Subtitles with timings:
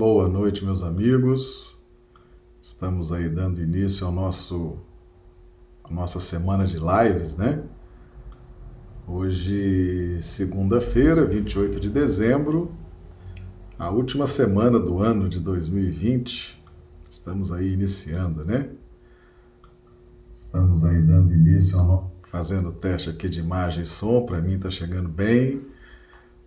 [0.00, 1.78] Boa noite, meus amigos.
[2.58, 4.78] Estamos aí dando início ao nosso
[5.84, 7.62] a nossa semana de lives, né?
[9.06, 12.72] Hoje, segunda-feira, 28 de dezembro,
[13.78, 16.58] a última semana do ano de 2020.
[17.10, 18.70] Estamos aí iniciando, né?
[20.32, 24.70] Estamos aí dando início ao fazendo teste aqui de imagem e som, para mim está
[24.70, 25.60] chegando bem.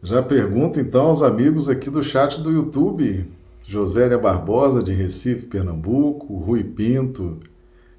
[0.02, 3.32] Já pergunto então aos amigos aqui do chat do YouTube,
[3.66, 7.38] Josélia Barbosa de Recife, Pernambuco, Rui Pinto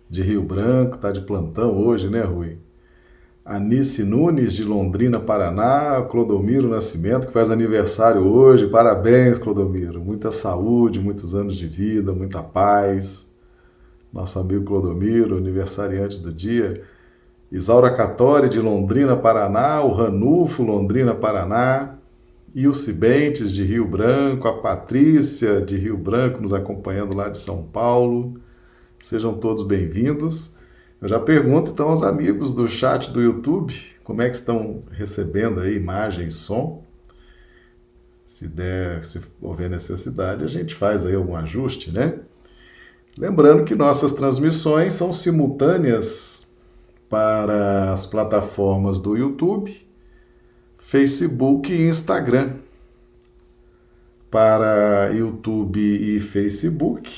[0.09, 2.59] de Rio Branco, tá de plantão hoje, né, Rui?
[3.45, 8.69] Anice Nunes de Londrina, Paraná, Clodomiro Nascimento, que faz aniversário hoje.
[8.69, 10.01] Parabéns, Clodomiro.
[10.01, 13.31] Muita saúde, muitos anos de vida, muita paz.
[14.11, 16.83] Nosso amigo Clodomiro, aniversariante do dia.
[17.53, 21.99] Isaura Catori, de Londrina, Paraná, o Ranulfo, Londrina, Paraná,
[22.55, 27.39] e o Cibentes, de Rio Branco, a Patrícia, de Rio Branco, nos acompanhando lá de
[27.39, 28.41] São Paulo.
[29.01, 30.55] Sejam todos bem-vindos.
[31.03, 35.61] Eu já pergunto então aos amigos do chat do YouTube como é que estão recebendo
[35.61, 36.85] aí imagem e som.
[38.25, 42.21] Se der, se houver necessidade, a gente faz aí algum ajuste, né?
[43.19, 46.47] Lembrando que nossas transmissões são simultâneas
[47.09, 49.87] para as plataformas do YouTube,
[50.87, 52.57] Facebook e Instagram.
[54.31, 57.11] Para YouTube e Facebook,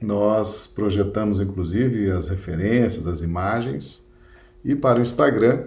[0.00, 4.10] nós projetamos inclusive as referências, as imagens,
[4.64, 5.66] e para o Instagram,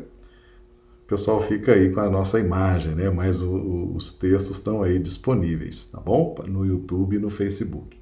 [1.03, 3.09] o pessoal fica aí com a nossa imagem, né?
[3.09, 6.35] Mas o, o, os textos estão aí disponíveis, tá bom?
[6.47, 7.97] No YouTube e no Facebook.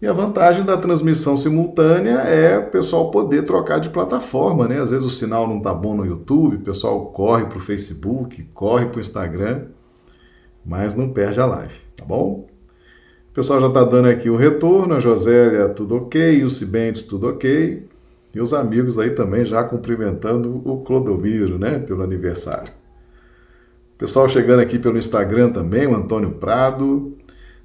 [0.00, 4.80] E a vantagem da transmissão simultânea é o pessoal poder trocar de plataforma, né?
[4.80, 8.42] Às vezes o sinal não tá bom no YouTube, o pessoal corre para o Facebook,
[8.54, 9.66] corre para o Instagram,
[10.64, 12.46] mas não perde a live, tá bom?
[13.30, 17.28] O pessoal já está dando aqui o retorno, a Josélia, tudo ok, o Cibentes, tudo
[17.28, 17.86] ok,
[18.34, 22.72] e os amigos aí também já cumprimentando o Clodomiro, né, pelo aniversário.
[23.94, 27.16] O pessoal chegando aqui pelo Instagram também, o Antônio Prado,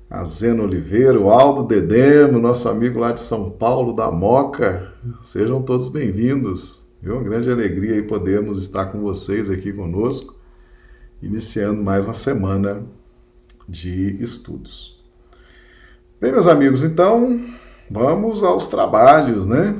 [0.09, 4.93] a Zena Oliveira, o Aldo Dedemo, nosso amigo lá de São Paulo, da Moca.
[5.21, 6.85] Sejam todos bem-vindos.
[7.03, 10.35] É uma grande alegria aí podermos estar com vocês aqui conosco,
[11.21, 12.83] iniciando mais uma semana
[13.67, 15.03] de estudos.
[16.22, 17.43] Bem, meus amigos, então
[17.89, 19.75] vamos aos trabalhos, né?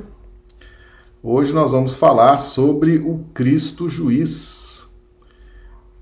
[1.22, 4.88] Hoje nós vamos falar sobre o Cristo Juiz.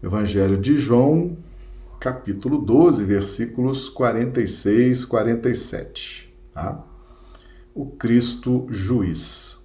[0.01, 1.38] Evangelho de João,
[2.03, 6.36] capítulo 12, versículos 46, 47.
[6.53, 6.84] Tá?
[7.74, 9.64] O Cristo Juiz.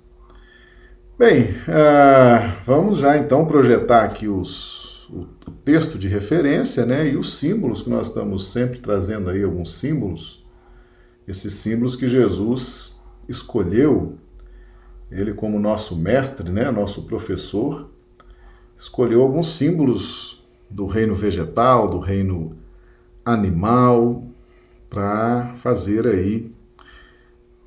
[1.18, 7.16] Bem, uh, vamos já então projetar aqui os, o, o, texto de referência né, e
[7.16, 10.46] os símbolos que nós estamos sempre trazendo aí, alguns símbolos.
[11.26, 14.16] Esses símbolos que Jesus escolheu,
[15.10, 17.90] ele como nosso mestre, né, nosso professor,
[18.76, 20.37] escolheu alguns símbolos
[20.70, 22.56] do reino vegetal, do reino
[23.24, 24.24] animal,
[24.88, 26.50] para fazer aí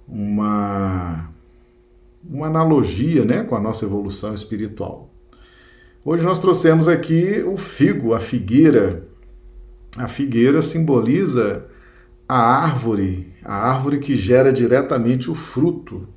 [0.08, 1.30] uma,
[2.28, 5.10] uma analogia né, com a nossa evolução espiritual.
[6.04, 9.04] Hoje nós trouxemos aqui o figo, a figueira.
[9.98, 11.66] A figueira simboliza
[12.28, 16.08] a árvore, a árvore que gera diretamente o fruto.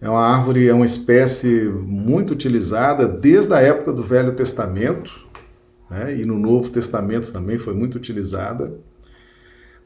[0.00, 5.27] É uma árvore, é uma espécie muito utilizada desde a época do Velho Testamento,
[5.90, 6.16] né?
[6.16, 8.72] e no Novo Testamento também foi muito utilizada,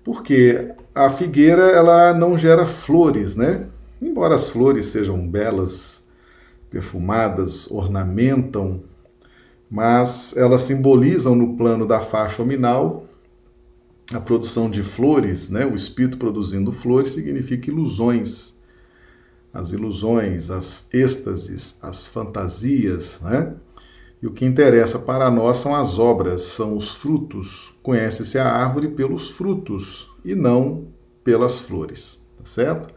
[0.05, 3.67] porque a figueira ela não gera flores, né?
[4.01, 6.05] Embora as flores sejam belas,
[6.69, 8.83] perfumadas, ornamentam,
[9.71, 13.07] mas elas simbolizam no plano da faixa ominal
[14.13, 15.65] a produção de flores, né?
[15.65, 18.61] O espírito produzindo flores significa ilusões.
[19.53, 23.55] As ilusões, as êxtases, as fantasias, né?
[24.23, 27.75] E o que interessa para nós são as obras, são os frutos.
[27.83, 30.87] Conhece-se a árvore pelos frutos e não
[31.25, 32.95] pelas flores, tá certo?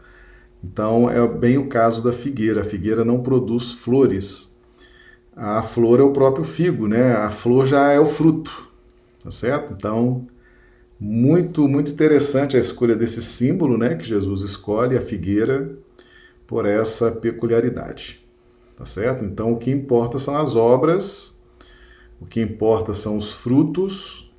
[0.62, 2.60] Então é bem o caso da figueira.
[2.60, 4.56] A figueira não produz flores.
[5.34, 7.14] A flor é o próprio figo, né?
[7.16, 8.70] A flor já é o fruto,
[9.22, 9.74] tá certo?
[9.76, 10.28] Então,
[10.98, 13.96] muito, muito interessante a escolha desse símbolo, né?
[13.96, 15.76] Que Jesus escolhe, a figueira,
[16.46, 18.25] por essa peculiaridade
[18.76, 19.24] tá certo?
[19.24, 21.40] Então o que importa são as obras,
[22.20, 24.32] o que importa são os frutos,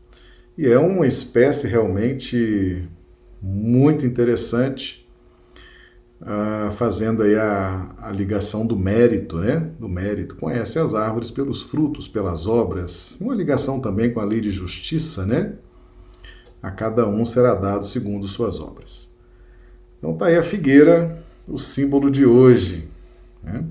[0.58, 2.88] e é uma espécie realmente
[3.42, 5.08] muito interessante,
[6.22, 9.70] uh, fazendo aí a, a ligação do mérito, né?
[9.80, 10.36] Do mérito.
[10.36, 13.18] Conhece as árvores pelos frutos, pelas obras.
[13.22, 15.54] Uma ligação também com a lei de justiça, né?
[16.62, 19.16] A cada um será dado segundo suas obras.
[20.00, 22.88] Então tá aí a figueira, o símbolo de hoje.
[23.44, 23.64] Né?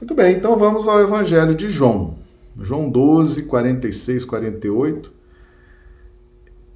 [0.00, 2.14] Muito bem, então vamos ao Evangelho de João.
[2.58, 5.12] João 12, 46, 48.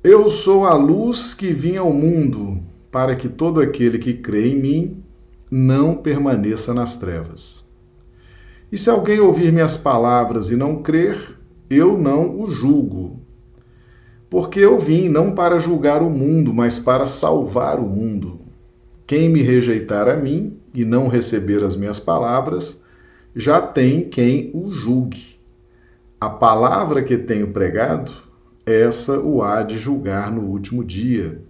[0.03, 2.61] Eu sou a luz que vim ao mundo,
[2.93, 5.03] para que todo aquele que crê em mim
[5.51, 7.67] não permaneça nas trevas.
[8.71, 11.39] E se alguém ouvir minhas palavras e não crer,
[11.71, 13.21] eu não o julgo.
[14.29, 18.41] Porque eu vim não para julgar o mundo, mas para salvar o mundo.
[19.07, 22.84] Quem me rejeitar a mim e não receber as minhas palavras,
[23.35, 25.39] já tem quem o julgue.
[26.21, 28.13] A palavra que tenho pregado,
[28.65, 31.43] essa o há de julgar no último dia.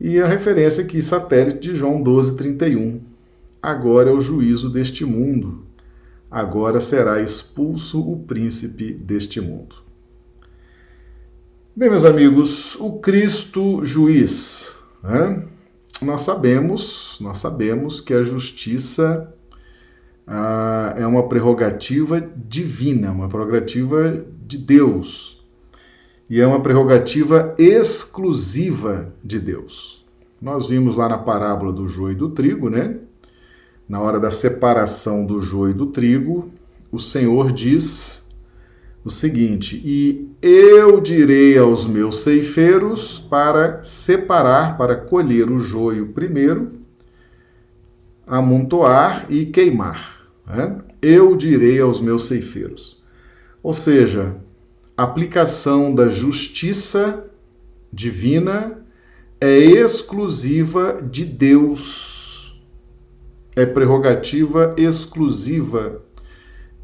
[0.00, 3.00] E a referência aqui, satélite de João 12, 31.
[3.60, 5.64] Agora é o juízo deste mundo.
[6.30, 9.76] Agora será expulso o príncipe deste mundo.
[11.74, 14.74] Bem, meus amigos, o Cristo juiz.
[15.02, 15.42] Né?
[16.02, 19.34] Nós sabemos, nós sabemos que a justiça
[20.28, 25.38] ah, é uma prerrogativa divina, uma prerrogativa de Deus
[26.28, 30.04] e é uma prerrogativa exclusiva de Deus.
[30.40, 32.96] Nós vimos lá na parábola do joio e do trigo, né?
[33.88, 36.50] Na hora da separação do joio e do trigo,
[36.92, 38.28] o Senhor diz
[39.02, 46.72] o seguinte: E eu direi aos meus ceifeiros para separar, para colher o joio primeiro,
[48.26, 50.17] amontoar e queimar.
[50.48, 50.78] Né?
[51.02, 53.04] Eu direi aos meus ceifeiros.
[53.62, 54.36] Ou seja,
[54.96, 57.24] aplicação da justiça
[57.92, 58.84] divina
[59.40, 62.60] é exclusiva de Deus.
[63.54, 66.02] É prerrogativa exclusiva.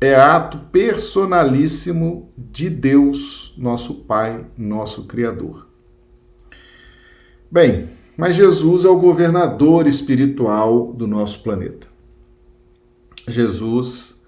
[0.01, 5.69] É ato personalíssimo de Deus, nosso Pai, nosso Criador.
[7.51, 11.94] Bem, mas Jesus é o governador espiritual do nosso planeta.
[13.27, 14.25] Jesus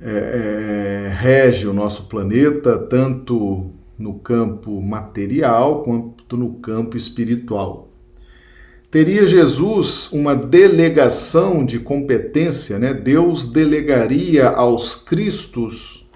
[0.00, 7.88] é, é, rege o nosso planeta, tanto no campo material quanto no campo espiritual.
[8.90, 12.94] Teria Jesus uma delegação de competência, né?
[12.94, 16.08] Deus delegaria aos Cristos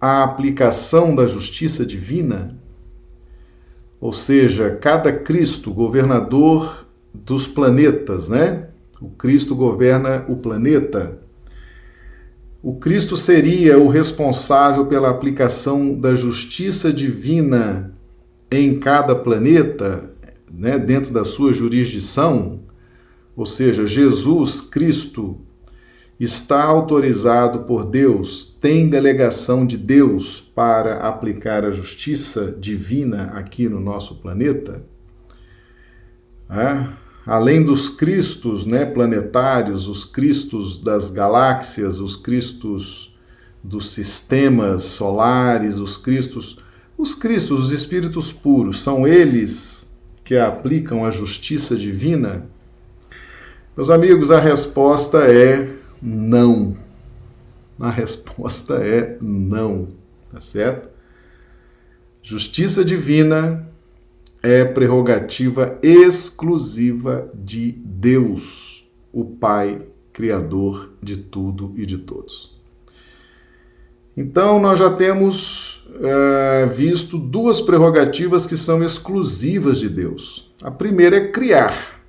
[0.00, 2.58] a aplicação da justiça divina?
[4.00, 8.69] Ou seja, cada Cristo, governador dos planetas, né?
[9.00, 11.18] O Cristo governa o planeta
[12.62, 17.94] o Cristo seria o responsável pela aplicação da justiça divina
[18.50, 20.10] em cada planeta,
[20.52, 22.60] né, dentro da sua jurisdição,
[23.34, 25.38] ou seja, Jesus Cristo
[26.18, 33.80] está autorizado por Deus, tem delegação de Deus para aplicar a justiça divina aqui no
[33.80, 34.82] nosso planeta?
[36.50, 37.09] É?
[37.30, 43.16] Além dos cristos né, planetários, os cristos das galáxias, os cristos
[43.62, 46.58] dos sistemas solares, os cristos,
[46.98, 52.48] os cristos, os espíritos puros, são eles que aplicam a justiça divina?
[53.76, 55.72] Meus amigos, a resposta é
[56.02, 56.76] não.
[57.78, 59.86] A resposta é não,
[60.32, 60.88] tá certo?
[62.24, 63.69] Justiça divina
[64.42, 69.82] é prerrogativa exclusiva de Deus, o Pai,
[70.12, 72.58] Criador de tudo e de todos.
[74.16, 80.52] Então, nós já temos é, visto duas prerrogativas que são exclusivas de Deus.
[80.62, 82.00] A primeira é criar.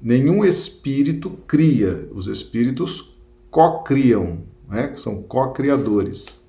[0.00, 3.14] Nenhum espírito cria, os espíritos
[3.50, 4.92] co-criam, né?
[4.96, 6.40] são co-criadores.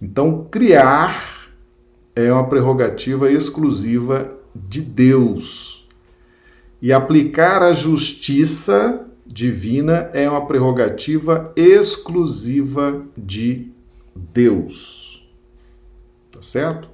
[0.00, 1.35] Então, criar
[2.16, 5.86] é uma prerrogativa exclusiva de Deus.
[6.80, 13.70] E aplicar a justiça divina é uma prerrogativa exclusiva de
[14.14, 15.28] Deus.
[16.30, 16.88] Tá certo?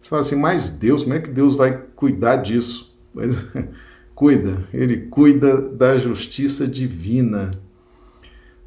[0.00, 2.96] Você fala assim, mas Deus, como é que Deus vai cuidar disso?
[3.12, 3.36] Mas,
[4.14, 7.50] cuida, ele cuida da justiça divina.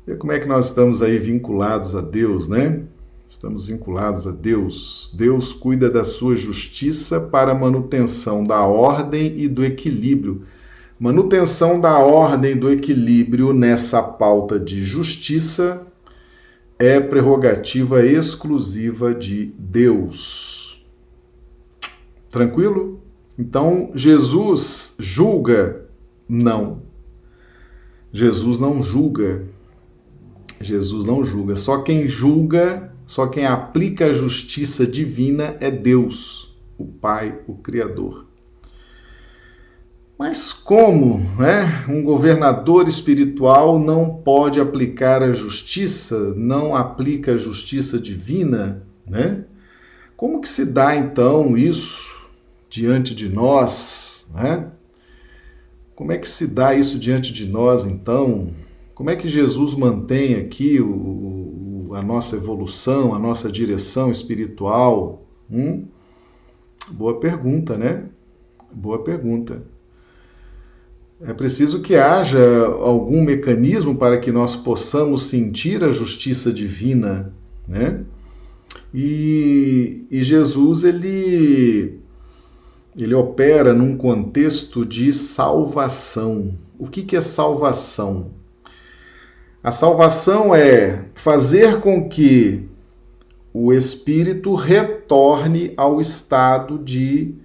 [0.05, 2.83] E como é que nós estamos aí vinculados a Deus, né?
[3.29, 5.13] Estamos vinculados a Deus.
[5.13, 10.45] Deus cuida da sua justiça para manutenção da ordem e do equilíbrio.
[10.99, 15.85] Manutenção da ordem e do equilíbrio nessa pauta de justiça
[16.79, 20.83] é prerrogativa exclusiva de Deus.
[22.31, 22.99] Tranquilo?
[23.37, 25.85] Então, Jesus julga?
[26.27, 26.81] Não.
[28.11, 29.45] Jesus não julga.
[30.59, 31.55] Jesus não julga.
[31.55, 38.27] Só quem julga só quem aplica a justiça divina é Deus, o Pai, o Criador.
[40.15, 47.97] Mas como né, um governador espiritual não pode aplicar a justiça, não aplica a justiça
[47.97, 49.43] divina, né?
[50.15, 52.29] Como que se dá então isso
[52.69, 54.67] diante de nós, né?
[55.95, 58.51] Como é que se dá isso diante de nós então?
[58.93, 61.58] Como é que Jesus mantém aqui o,
[61.93, 65.25] a nossa evolução, a nossa direção espiritual?
[65.51, 65.85] Hum?
[66.91, 68.05] Boa pergunta, né?
[68.71, 69.63] Boa pergunta.
[71.21, 77.33] É preciso que haja algum mecanismo para que nós possamos sentir a justiça divina,
[77.67, 78.05] né?
[78.93, 81.99] E, e Jesus ele
[82.97, 86.57] ele opera num contexto de salvação.
[86.77, 88.31] O que, que é salvação?
[89.61, 92.63] A salvação é fazer com que
[93.53, 97.35] o espírito retorne ao estado de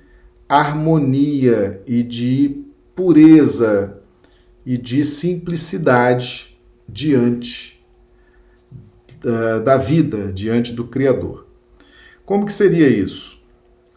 [0.49, 2.63] harmonia e de
[2.95, 3.99] pureza
[4.65, 6.57] e de simplicidade
[6.89, 7.85] diante
[9.21, 11.47] da, da vida, diante do Criador.
[12.25, 13.43] Como que seria isso?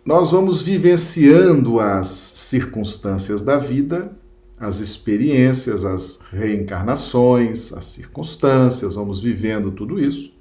[0.03, 4.11] Nós vamos vivenciando as circunstâncias da vida,
[4.59, 10.33] as experiências, as reencarnações, as circunstâncias, vamos vivendo tudo isso.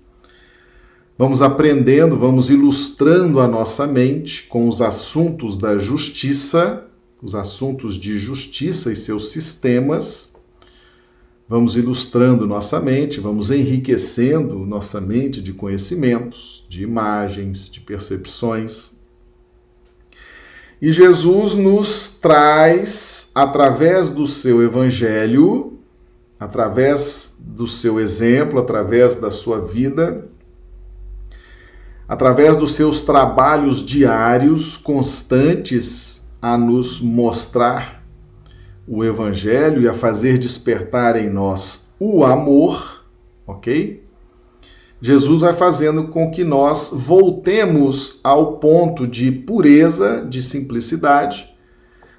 [1.18, 6.87] Vamos aprendendo, vamos ilustrando a nossa mente com os assuntos da justiça
[7.23, 10.35] os assuntos de justiça e seus sistemas.
[11.49, 18.95] Vamos ilustrando nossa mente, vamos enriquecendo nossa mente de conhecimentos, de imagens, de percepções.
[20.80, 25.78] E Jesus nos traz, através do seu evangelho,
[26.38, 30.28] através do seu exemplo, através da sua vida,
[32.06, 38.04] através dos seus trabalhos diários, constantes, a nos mostrar
[38.87, 43.04] o Evangelho e a fazer despertar em nós o amor,
[43.47, 44.05] ok?
[45.00, 51.54] Jesus vai fazendo com que nós voltemos ao ponto de pureza, de simplicidade,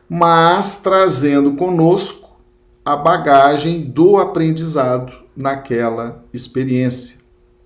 [0.07, 2.38] mas trazendo conosco
[2.86, 7.17] a bagagem do aprendizado naquela experiência,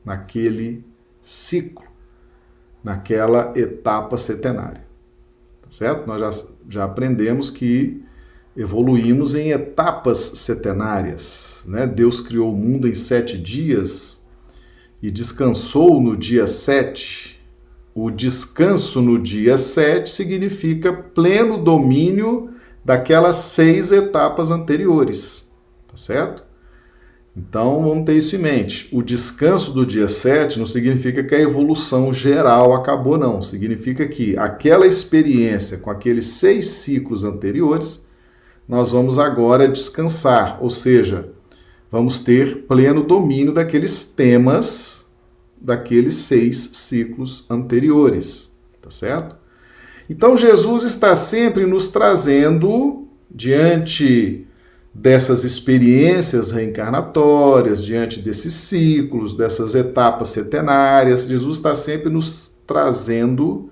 [0.04, 0.84] naquele
[1.22, 1.86] ciclo,
[2.84, 4.92] naquela etapa setenária
[5.72, 6.06] certo?
[6.06, 8.04] Nós já, já aprendemos que
[8.56, 11.64] evoluímos em etapas setenárias.
[11.66, 11.88] Né?
[11.88, 14.21] Deus criou o mundo em sete dias
[15.02, 17.40] e descansou no dia sete.
[17.94, 22.52] O descanso no dia sete significa pleno domínio
[22.84, 25.50] daquelas seis etapas anteriores,
[25.88, 26.44] tá certo?
[27.36, 28.90] Então vamos ter isso em mente.
[28.92, 33.42] O descanso do dia 7 não significa que a evolução geral acabou, não.
[33.42, 38.06] Significa que aquela experiência com aqueles seis ciclos anteriores,
[38.68, 41.30] nós vamos agora descansar, ou seja,
[41.92, 45.02] vamos ter pleno domínio daqueles temas
[45.62, 49.36] daqueles seis ciclos anteriores, tá certo?
[50.10, 54.48] Então Jesus está sempre nos trazendo diante
[54.94, 63.70] dessas experiências reencarnatórias, diante desses ciclos, dessas etapas setenárias, Jesus está sempre nos trazendo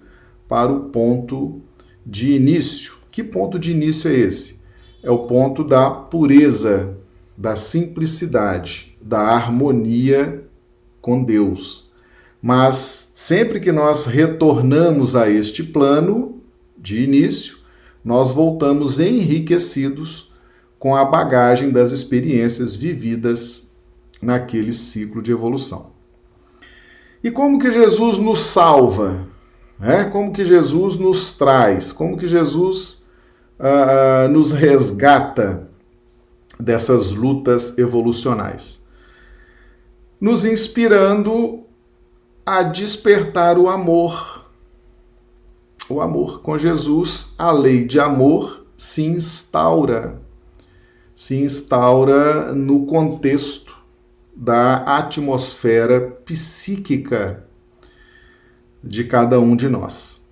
[0.48, 1.62] para o ponto
[2.06, 2.94] de início.
[3.12, 4.62] Que ponto de início é esse?
[5.04, 6.98] É o ponto da pureza,
[7.40, 10.44] da simplicidade, da harmonia
[11.00, 11.90] com Deus.
[12.42, 16.42] Mas sempre que nós retornamos a este plano
[16.78, 17.60] de início,
[18.04, 20.34] nós voltamos enriquecidos
[20.78, 23.74] com a bagagem das experiências vividas
[24.22, 25.92] naquele ciclo de evolução.
[27.24, 29.28] E como que Jesus nos salva?
[29.82, 30.04] É?
[30.04, 31.94] Como que Jesus nos traz?
[31.94, 33.06] Como que Jesus
[33.58, 35.69] uh, nos resgata
[36.60, 38.86] dessas lutas evolucionais?
[40.20, 41.64] Nos inspirando
[42.46, 44.46] a despertar o amor.
[45.90, 46.42] O amor.
[46.42, 50.20] Com Jesus, a lei de amor se instaura
[51.20, 53.76] se instaura no contexto
[54.34, 57.44] da atmosfera psíquica
[58.82, 60.26] de cada um de nós.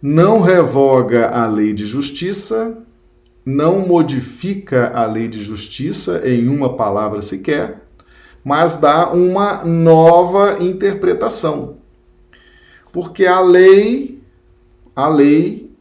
[0.00, 2.82] Não revoga a lei de justiça,
[3.48, 7.80] não modifica a lei de justiça em uma palavra sequer,
[8.44, 11.78] mas dá uma nova interpretação.
[12.92, 14.22] Porque a lei,
[14.94, 15.74] a lei,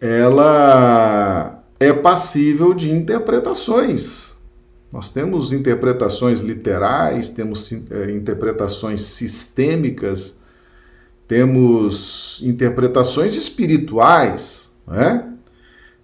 [0.00, 4.38] ela é passível de interpretações.
[4.90, 10.40] Nós temos interpretações literais, temos é, interpretações sistêmicas,
[11.26, 15.34] temos interpretações espirituais, né?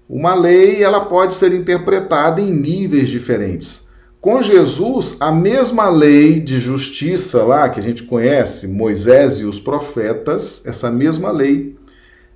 [0.08, 3.88] Uma lei ela pode ser interpretada em níveis diferentes.
[4.20, 9.60] Com Jesus, a mesma lei de justiça lá que a gente conhece, Moisés e os
[9.60, 11.76] profetas, essa mesma lei,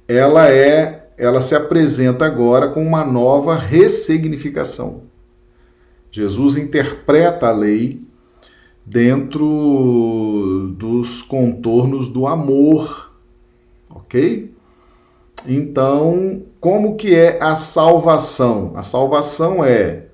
[0.07, 5.05] ela é, ela se apresenta agora com uma nova ressignificação.
[6.11, 8.03] Jesus interpreta a lei
[8.85, 13.13] dentro dos contornos do amor,
[13.91, 14.55] ok?
[15.47, 18.73] Então, como que é a salvação?
[18.75, 20.07] A salvação é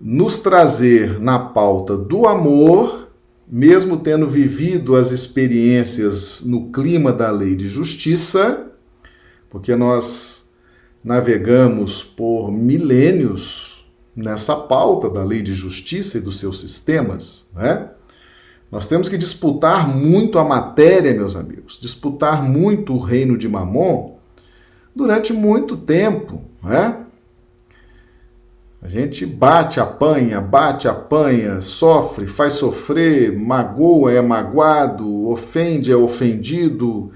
[0.00, 3.08] nos trazer na pauta do amor,
[3.48, 8.66] mesmo tendo vivido as experiências no clima da lei de justiça,
[9.48, 10.50] porque nós
[11.02, 17.90] navegamos por milênios nessa pauta da lei de justiça e dos seus sistemas, né?
[18.70, 24.15] Nós temos que disputar muito a matéria, meus amigos, disputar muito o reino de Mamon
[24.96, 27.02] durante muito tempo, né?
[28.80, 37.10] A gente bate, apanha, bate, apanha, sofre, faz sofrer, magoa, é magoado, ofende, é ofendido,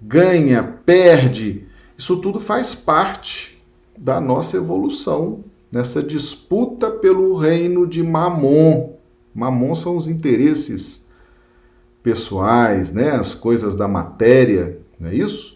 [0.00, 1.66] ganha, perde.
[1.96, 3.60] Isso tudo faz parte
[3.96, 8.92] da nossa evolução nessa disputa pelo reino de Mamon.
[9.34, 11.08] Mamon são os interesses
[12.02, 13.12] pessoais, né?
[13.12, 15.53] as coisas da matéria, não é isso?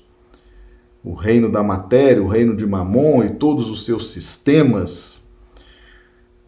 [1.05, 5.23] O reino da matéria, o reino de Mamon e todos os seus sistemas.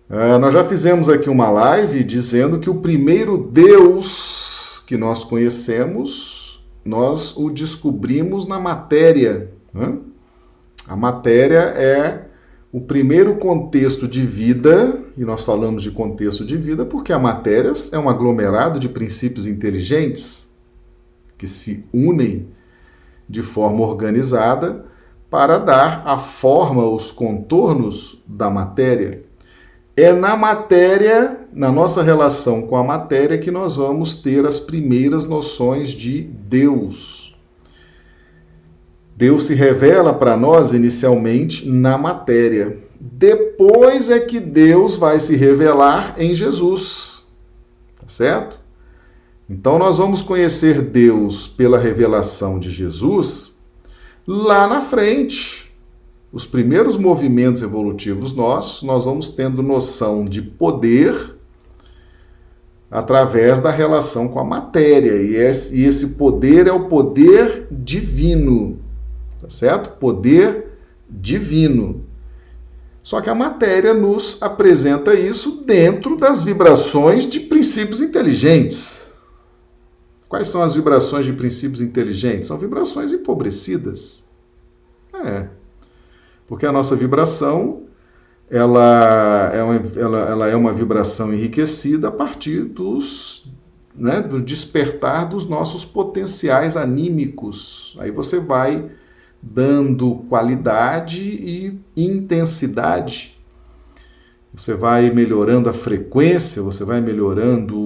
[0.09, 6.67] Uh, nós já fizemos aqui uma live dizendo que o primeiro Deus que nós conhecemos,
[6.85, 9.53] nós o descobrimos na matéria.
[9.73, 9.99] Né?
[10.89, 12.27] A matéria é
[12.73, 17.73] o primeiro contexto de vida, e nós falamos de contexto de vida porque a matéria
[17.93, 20.53] é um aglomerado de princípios inteligentes
[21.39, 22.49] que se unem
[23.31, 24.85] de forma organizada
[25.31, 29.23] para dar a forma, os contornos da matéria.
[29.97, 35.27] É na matéria, na nossa relação com a matéria, que nós vamos ter as primeiras
[35.27, 37.39] noções de Deus.
[39.17, 42.79] Deus se revela para nós inicialmente na matéria.
[42.99, 47.29] Depois é que Deus vai se revelar em Jesus.
[48.01, 48.60] Tá certo?
[49.51, 53.59] Então nós vamos conhecer Deus pela revelação de Jesus
[54.27, 55.71] lá na frente.
[56.33, 61.35] Os primeiros movimentos evolutivos nossos, nós vamos tendo noção de poder
[62.89, 65.21] através da relação com a matéria.
[65.21, 68.79] E esse poder é o poder divino
[69.41, 69.99] tá certo?
[69.99, 70.67] Poder
[71.09, 72.05] divino.
[73.03, 79.00] Só que a matéria nos apresenta isso dentro das vibrações de princípios inteligentes.
[80.31, 82.47] Quais são as vibrações de princípios inteligentes?
[82.47, 84.23] São vibrações empobrecidas.
[85.13, 85.49] É.
[86.47, 87.83] Porque a nossa vibração
[88.49, 93.53] ela é uma, ela, ela é uma vibração enriquecida a partir dos,
[93.93, 97.97] né, do despertar dos nossos potenciais anímicos.
[97.99, 98.89] Aí você vai
[99.43, 103.37] dando qualidade e intensidade.
[104.55, 107.77] Você vai melhorando a frequência, você vai melhorando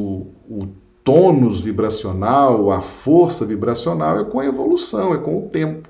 [0.47, 5.89] o tônus vibracional, a força vibracional, é com a evolução, é com o tempo.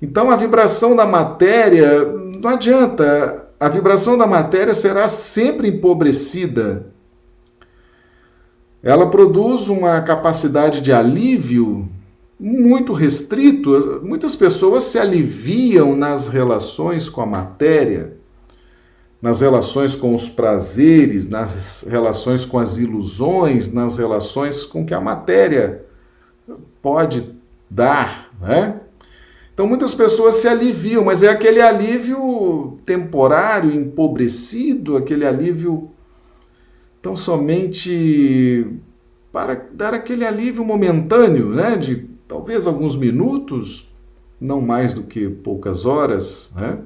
[0.00, 2.04] Então a vibração da matéria,
[2.40, 6.86] não adianta, a vibração da matéria será sempre empobrecida.
[8.82, 11.88] Ela produz uma capacidade de alívio
[12.38, 14.00] muito restrito.
[14.04, 18.15] Muitas pessoas se aliviam nas relações com a matéria,
[19.20, 25.00] nas relações com os prazeres, nas relações com as ilusões, nas relações com que a
[25.00, 25.84] matéria
[26.82, 27.34] pode
[27.70, 28.80] dar, né?
[29.52, 35.90] Então muitas pessoas se aliviam, mas é aquele alívio temporário, empobrecido, aquele alívio
[37.00, 38.66] tão somente
[39.32, 43.88] para dar aquele alívio momentâneo, né, de talvez alguns minutos,
[44.40, 46.78] não mais do que poucas horas, né?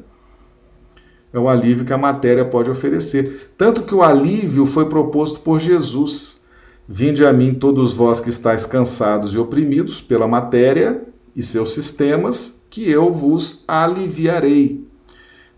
[1.32, 3.52] É o alívio que a matéria pode oferecer.
[3.56, 6.44] Tanto que o alívio foi proposto por Jesus.
[6.88, 11.02] Vinde a mim todos vós que estáis cansados e oprimidos pela matéria
[11.36, 14.84] e seus sistemas, que eu vos aliviarei.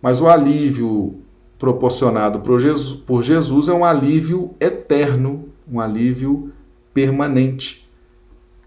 [0.01, 1.17] Mas o alívio
[1.59, 6.53] proporcionado por Jesus, por Jesus é um alívio eterno, um alívio
[6.93, 7.89] permanente,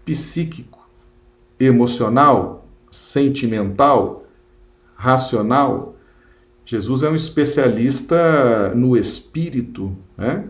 [0.04, 0.88] psíquico
[1.58, 4.24] emocional, sentimental,
[4.94, 5.95] racional,
[6.66, 10.44] Jesus é um especialista no espírito, né?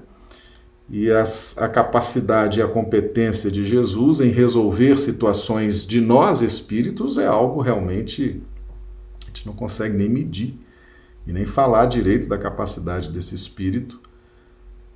[0.89, 7.19] E as, a capacidade e a competência de Jesus em resolver situações de nós espíritos
[7.19, 8.41] é algo realmente
[9.25, 10.59] a gente não consegue nem medir
[11.27, 14.01] e nem falar direito da capacidade desse espírito,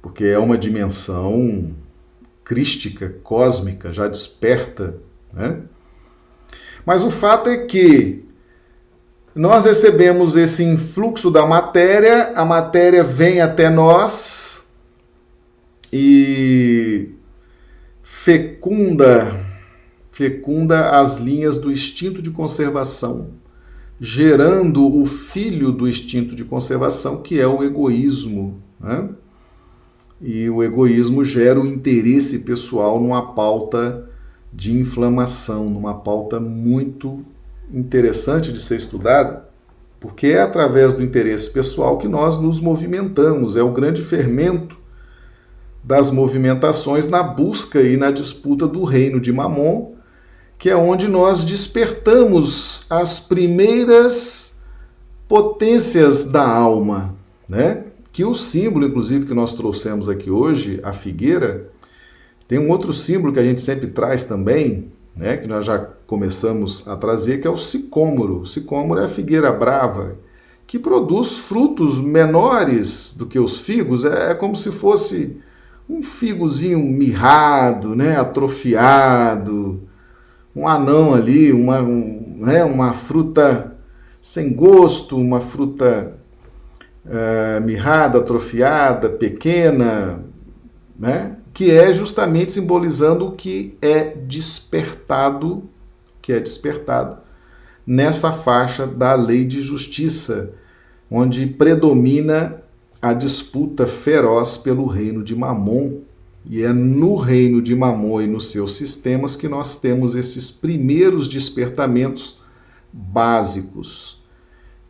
[0.01, 1.75] porque é uma dimensão
[2.45, 4.97] crística, cósmica, já desperta,
[5.33, 5.61] né?
[6.87, 8.25] Mas o fato é que
[9.35, 14.69] nós recebemos esse influxo da matéria, a matéria vem até nós
[15.93, 17.11] e
[18.03, 19.47] fecunda,
[20.11, 23.31] fecunda as linhas do instinto de conservação,
[24.01, 28.61] gerando o filho do instinto de conservação, que é o egoísmo.
[28.81, 29.11] Né?
[30.21, 34.09] E o egoísmo gera o interesse pessoal numa pauta
[34.53, 37.25] de inflamação, numa pauta muito
[37.73, 39.49] interessante de ser estudada,
[39.99, 44.77] porque é através do interesse pessoal que nós nos movimentamos, é o grande fermento
[45.83, 49.95] das movimentações na busca e na disputa do reino de Mamon,
[50.59, 54.61] que é onde nós despertamos as primeiras
[55.27, 57.15] potências da alma,
[57.49, 57.85] né?
[58.13, 61.71] Que o símbolo, inclusive, que nós trouxemos aqui hoje, a figueira,
[62.47, 66.87] tem um outro símbolo que a gente sempre traz também, né, que nós já começamos
[66.89, 68.41] a trazer, que é o sicômoro.
[68.41, 70.17] O sicômoro é a figueira brava,
[70.67, 75.37] que produz frutos menores do que os figos, é, é como se fosse
[75.89, 79.81] um figozinho mirrado, né, atrofiado,
[80.55, 83.77] um anão ali, uma, um, né, uma fruta
[84.21, 86.15] sem gosto, uma fruta
[87.05, 90.21] uh, mirrada, atrofiada, pequena,
[90.99, 91.37] né?
[91.53, 95.65] Que é justamente simbolizando o que é despertado,
[96.23, 97.19] que é despertado
[97.87, 100.53] nessa faixa da lei de justiça,
[101.11, 102.63] onde predomina
[103.03, 106.01] a disputa feroz pelo reino de Mamon.
[106.47, 111.29] E é no reino de Mamon e nos seus sistemas que nós temos esses primeiros
[111.29, 112.41] despertamentos
[112.93, 114.23] básicos.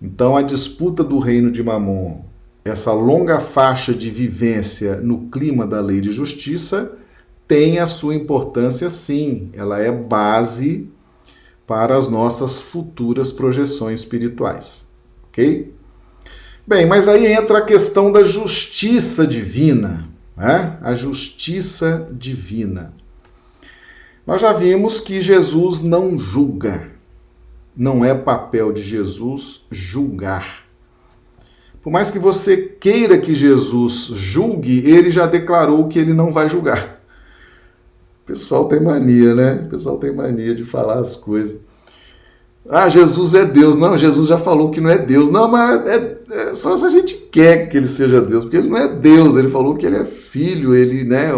[0.01, 2.29] Então, a disputa do reino de Mamon
[2.70, 6.96] essa longa faixa de vivência no clima da lei de justiça
[7.46, 10.88] tem a sua importância sim, ela é base
[11.66, 14.87] para as nossas futuras projeções espirituais,
[15.28, 15.74] ok?
[16.66, 20.78] Bem, mas aí entra a questão da justiça divina, né?
[20.80, 22.94] a justiça divina.
[24.24, 26.92] Nós já vimos que Jesus não julga,
[27.76, 30.69] não é papel de Jesus julgar.
[31.82, 36.48] Por mais que você queira que Jesus julgue, ele já declarou que ele não vai
[36.48, 37.00] julgar.
[38.22, 39.64] O pessoal tem mania, né?
[39.66, 41.58] O pessoal tem mania de falar as coisas.
[42.68, 43.76] Ah, Jesus é Deus.
[43.76, 45.30] Não, Jesus já falou que não é Deus.
[45.30, 48.68] Não, mas é, é, só se a gente quer que ele seja Deus, porque ele
[48.68, 49.34] não é Deus.
[49.34, 51.32] Ele falou que ele é filho, ele, né,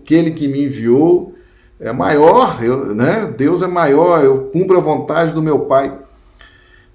[0.00, 1.34] aquele que me enviou
[1.78, 3.32] é maior, eu, né?
[3.36, 5.96] Deus é maior, eu cumpro a vontade do meu Pai.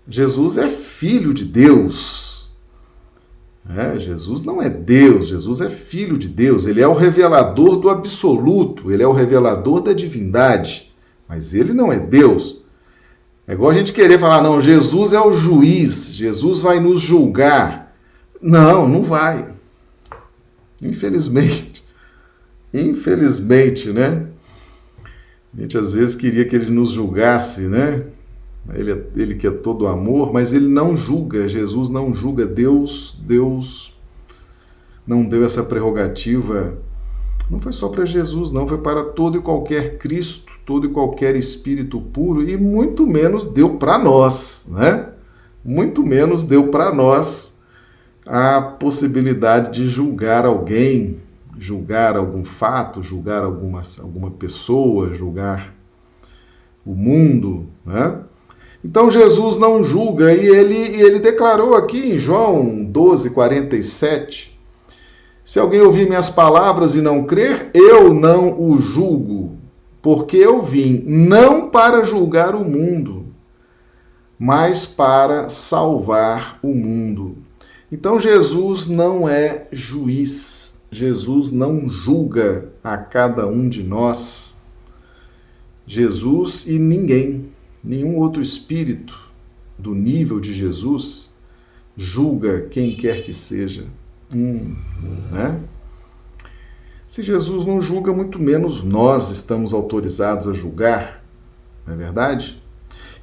[0.09, 2.26] Jesus é filho de Deus.
[3.75, 7.89] É, Jesus não é Deus, Jesus é filho de Deus, ele é o revelador do
[7.89, 10.93] absoluto, ele é o revelador da divindade,
[11.27, 12.63] mas ele não é Deus.
[13.45, 17.93] É igual a gente querer falar, não, Jesus é o juiz, Jesus vai nos julgar.
[18.41, 19.49] Não, não vai.
[20.81, 21.83] Infelizmente.
[22.73, 24.27] Infelizmente, né?
[25.57, 28.03] A gente às vezes queria que ele nos julgasse, né?
[28.73, 33.17] Ele, é, ele que é todo amor, mas ele não julga, Jesus não julga, Deus,
[33.21, 33.97] Deus
[35.05, 36.77] não deu essa prerrogativa,
[37.49, 41.35] não foi só para Jesus, não, foi para todo e qualquer Cristo, todo e qualquer
[41.37, 45.09] espírito puro, e muito menos deu para nós, né?
[45.63, 47.61] Muito menos deu para nós
[48.25, 51.19] a possibilidade de julgar alguém,
[51.57, 55.73] julgar algum fato, julgar alguma, alguma pessoa, julgar
[56.85, 58.19] o mundo, né?
[58.87, 64.57] Então Jesus não julga e ele, ele declarou aqui em João 12, 47:
[65.43, 69.57] Se alguém ouvir minhas palavras e não crer, eu não o julgo,
[70.01, 73.25] porque eu vim não para julgar o mundo,
[74.39, 77.39] mas para salvar o mundo.
[77.91, 84.55] Então Jesus não é juiz, Jesus não julga a cada um de nós.
[85.85, 87.46] Jesus e ninguém
[87.87, 89.17] nenhum outro espírito
[89.77, 91.33] do nível de Jesus
[91.95, 93.85] julga quem quer que seja.
[94.35, 94.75] Hum,
[95.31, 95.57] né?
[97.07, 101.23] Se Jesus não julga, muito menos nós estamos autorizados a julgar,
[101.85, 102.61] não é verdade?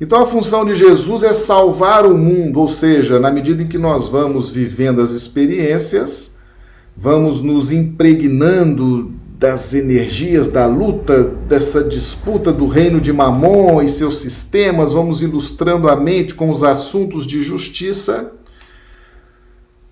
[0.01, 3.77] Então a função de Jesus é salvar o mundo, ou seja, na medida em que
[3.77, 6.39] nós vamos vivendo as experiências,
[6.97, 9.13] vamos nos impregnando
[9.45, 15.87] das energias da luta, dessa disputa do reino de Mamon e seus sistemas, vamos ilustrando
[15.91, 18.33] a mente com os assuntos de justiça.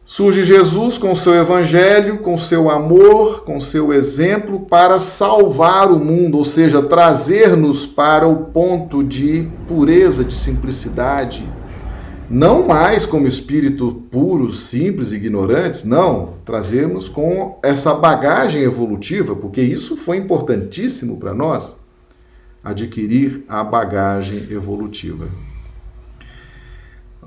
[0.02, 6.38] Surge Jesus com seu evangelho, com seu amor, com seu exemplo para salvar o mundo,
[6.38, 11.46] ou seja, trazer-nos para o ponto de pureza, de simplicidade,
[12.32, 19.98] não mais como espírito puros, simples, ignorantes, não, trazemos com essa bagagem evolutiva, porque isso
[19.98, 21.78] foi importantíssimo para nós,
[22.64, 25.28] adquirir a bagagem evolutiva.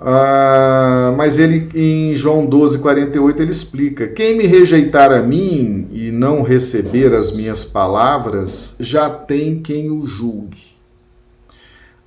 [0.02, 6.10] Ah, mas ele em João 12, 48, ele explica: Quem me rejeitar a mim e
[6.10, 10.76] não receber as minhas palavras, já tem quem o julgue.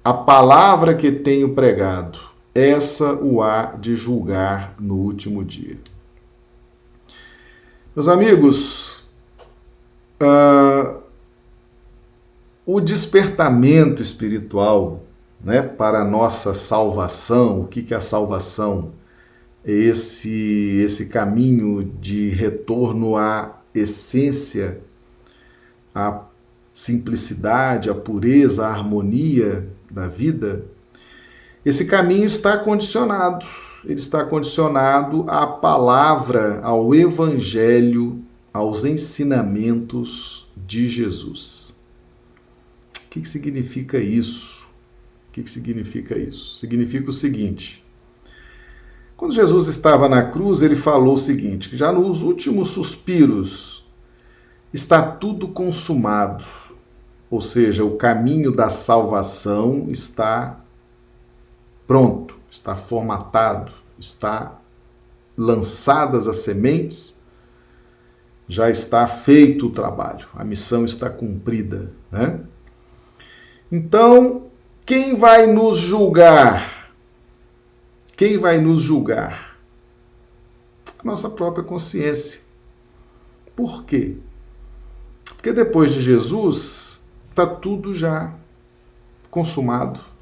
[0.02, 2.27] A palavra que tenho pregado,
[2.58, 5.78] essa o há de julgar no último dia.
[7.94, 9.04] Meus amigos,
[10.20, 11.00] uh,
[12.64, 15.02] o despertamento espiritual
[15.40, 18.92] né, para a nossa salvação, o que, que é a salvação?
[19.64, 24.80] Esse, esse caminho de retorno à essência,
[25.94, 26.22] à
[26.72, 30.64] simplicidade, à pureza, à harmonia da vida
[31.68, 33.44] esse caminho está condicionado,
[33.84, 41.78] ele está condicionado à palavra, ao evangelho, aos ensinamentos de Jesus.
[43.04, 44.66] O que, significa isso?
[45.28, 46.56] O que, que significa isso?
[46.56, 47.84] Significa o seguinte:
[49.14, 53.84] quando Jesus estava na cruz, ele falou o seguinte: que já nos últimos suspiros
[54.72, 56.44] está tudo consumado,
[57.30, 60.64] ou seja, o caminho da salvação está
[61.88, 64.60] pronto, está formatado, está
[65.34, 67.18] lançadas as sementes,
[68.46, 71.90] já está feito o trabalho, a missão está cumprida.
[72.12, 72.40] Né?
[73.72, 74.48] Então,
[74.84, 76.92] quem vai nos julgar?
[78.14, 79.56] Quem vai nos julgar?
[80.98, 82.42] A nossa própria consciência.
[83.56, 84.18] Por quê?
[85.24, 88.34] Porque depois de Jesus, está tudo já
[89.30, 90.17] consumado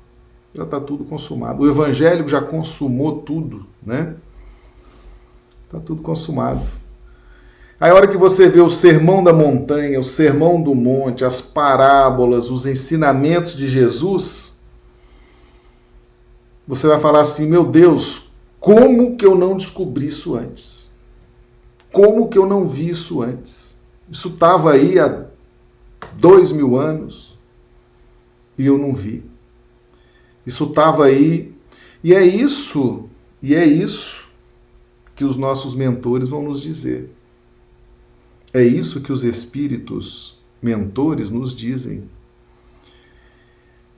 [0.56, 1.62] já está tudo consumado.
[1.62, 4.14] O evangelho já consumou tudo, né?
[5.66, 6.66] Está tudo consumado.
[7.78, 11.42] Aí a hora que você vê o sermão da montanha, o sermão do monte, as
[11.42, 14.58] parábolas, os ensinamentos de Jesus,
[16.66, 20.96] você vai falar assim: meu Deus, como que eu não descobri isso antes?
[21.92, 23.78] Como que eu não vi isso antes?
[24.10, 25.26] Isso estava aí há
[26.14, 27.38] dois mil anos
[28.56, 29.35] e eu não vi.
[30.46, 31.52] Isso estava aí.
[32.04, 33.08] E é isso,
[33.42, 34.30] e é isso
[35.16, 37.10] que os nossos mentores vão nos dizer.
[38.54, 42.08] É isso que os espíritos mentores nos dizem.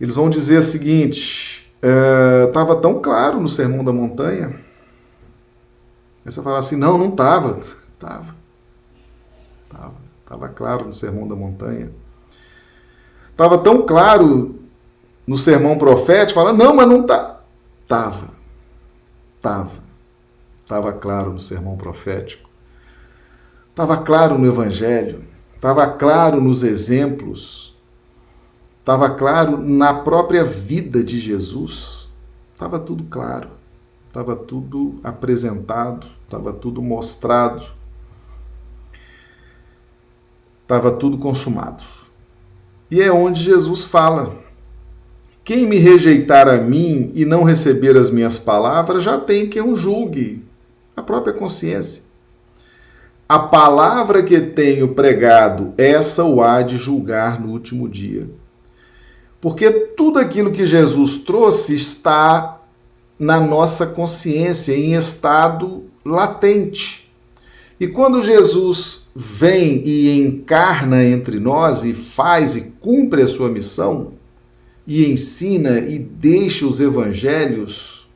[0.00, 1.70] Eles vão dizer o seguinte:
[2.46, 4.48] estava é, tão claro no Sermão da Montanha.
[6.24, 7.61] Aí você fala assim: não, não estava.
[7.94, 8.38] Estava.
[9.68, 9.94] Estava.
[10.22, 11.90] Estava claro no Sermão da Montanha.
[13.30, 14.58] Estava tão claro
[15.28, 17.40] no sermão profético, fala, não, mas não tá.
[17.86, 18.30] Tava.
[19.42, 19.82] Tava.
[20.66, 22.48] Tava claro no sermão profético.
[23.74, 25.22] Tava claro no evangelho.
[25.60, 27.76] Tava claro nos exemplos.
[28.82, 32.10] Tava claro na própria vida de Jesus.
[32.56, 33.50] Tava tudo claro.
[34.10, 37.66] Tava tudo apresentado, tava tudo mostrado.
[40.66, 41.84] Tava tudo consumado.
[42.90, 44.47] E é onde Jesus fala
[45.48, 49.74] quem me rejeitar a mim e não receber as minhas palavras, já tem quem o
[49.74, 50.44] julgue,
[50.94, 52.02] a própria consciência.
[53.26, 58.28] A palavra que tenho pregado, essa o há de julgar no último dia.
[59.40, 62.61] Porque tudo aquilo que Jesus trouxe está
[63.18, 67.11] na nossa consciência, em estado latente.
[67.80, 74.17] E quando Jesus vem e encarna entre nós e faz e cumpre a sua missão,
[74.88, 78.09] e ensina e deixa os evangelhos,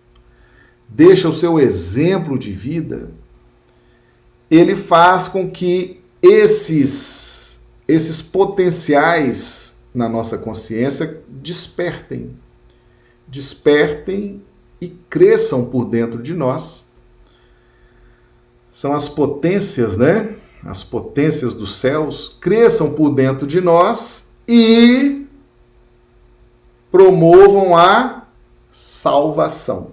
[0.88, 3.10] deixa o seu exemplo de vida,
[4.50, 12.34] ele faz com que esses esses potenciais na nossa consciência despertem.
[13.28, 14.42] Despertem
[14.80, 16.90] e cresçam por dentro de nós.
[18.70, 20.34] São as potências, né?
[20.64, 25.21] As potências dos céus cresçam por dentro de nós e
[26.92, 28.24] promovam a
[28.70, 29.92] salvação.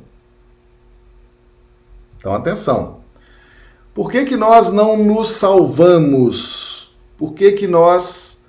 [2.18, 3.00] Então, atenção.
[3.94, 6.94] Por que, que nós não nos salvamos?
[7.18, 8.44] Por que, que nós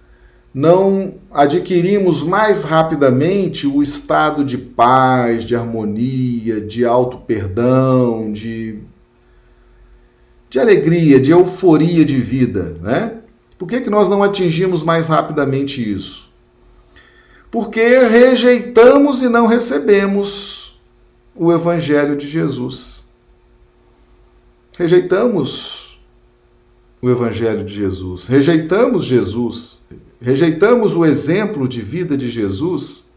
[0.52, 8.80] não adquirimos mais rapidamente o estado de paz, de harmonia, de auto-perdão, de,
[10.48, 13.14] de alegria, de euforia de vida, né?
[13.56, 16.29] Por que, que nós não atingimos mais rapidamente isso?
[17.50, 20.80] Porque rejeitamos e não recebemos
[21.34, 23.04] o Evangelho de Jesus.
[24.78, 26.00] Rejeitamos
[27.02, 29.84] o Evangelho de Jesus, rejeitamos Jesus,
[30.20, 33.10] rejeitamos o exemplo de vida de Jesus,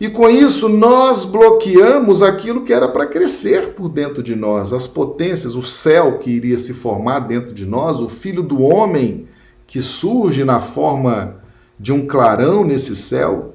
[0.00, 4.86] e com isso nós bloqueamos aquilo que era para crescer por dentro de nós, as
[4.86, 9.28] potências, o céu que iria se formar dentro de nós, o Filho do Homem
[9.66, 11.37] que surge na forma
[11.78, 13.54] de um clarão nesse céu.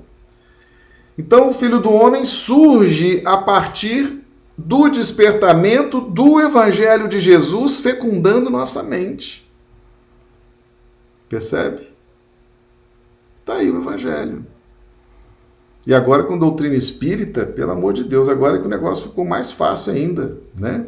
[1.18, 4.22] Então, o Filho do Homem surge a partir
[4.58, 9.50] do despertamento do Evangelho de Jesus fecundando nossa mente.
[11.28, 11.90] Percebe?
[13.40, 14.46] Está aí o Evangelho.
[15.86, 19.26] E agora com doutrina espírita, pelo amor de Deus, agora é que o negócio ficou
[19.26, 20.86] mais fácil ainda, né?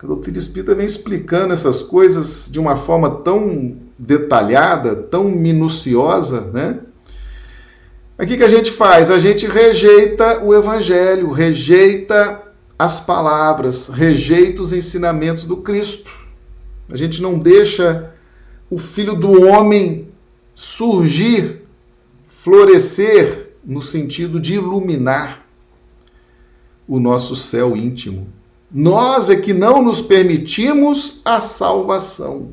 [0.00, 6.78] A doutrina espírita vem explicando essas coisas de uma forma tão detalhada, tão minuciosa, né?
[8.16, 9.10] O que, que a gente faz?
[9.10, 12.42] A gente rejeita o evangelho, rejeita
[12.78, 16.12] as palavras, rejeita os ensinamentos do Cristo.
[16.88, 18.12] A gente não deixa
[18.70, 20.08] o Filho do Homem
[20.54, 21.62] surgir,
[22.24, 25.44] florescer, no sentido de iluminar
[26.86, 28.37] o nosso céu íntimo.
[28.70, 32.50] Nós é que não nos permitimos a salvação.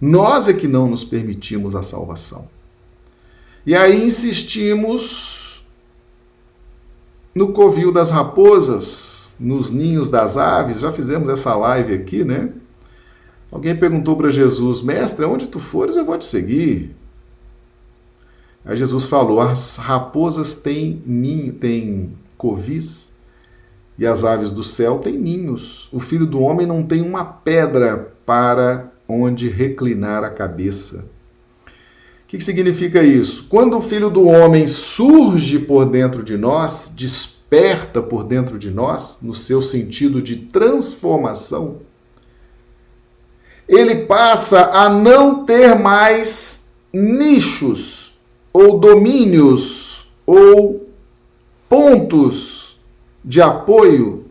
[0.00, 2.48] Nós é que não nos permitimos a salvação.
[3.64, 5.64] E aí insistimos
[7.34, 10.80] no covil das raposas, nos ninhos das aves.
[10.80, 12.50] Já fizemos essa live aqui, né?
[13.50, 16.94] Alguém perguntou para Jesus: Mestre, onde tu fores, eu vou te seguir.
[18.64, 23.15] Aí Jesus falou: As raposas têm ninho, têm covis
[23.98, 25.88] e as aves do céu têm ninhos.
[25.92, 31.08] O filho do homem não tem uma pedra para onde reclinar a cabeça.
[32.24, 33.46] O que, significa isso?
[33.48, 39.20] Quando o filho do homem surge por dentro de nós, desperta por dentro de nós,
[39.22, 41.76] no seu sentido de transformação,
[43.68, 48.18] ele passa a não ter mais nichos
[48.52, 50.88] ou domínios ou
[51.68, 52.65] pontos
[53.26, 54.24] de apoio,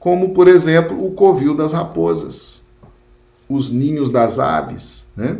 [0.00, 2.64] como, por exemplo, o covil das raposas,
[3.48, 5.36] os ninhos das aves, né?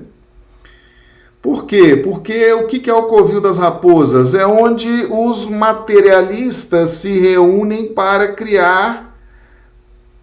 [1.41, 1.97] Por quê?
[1.97, 4.35] Porque o que é o covil das raposas?
[4.35, 9.17] É onde os materialistas se reúnem para criar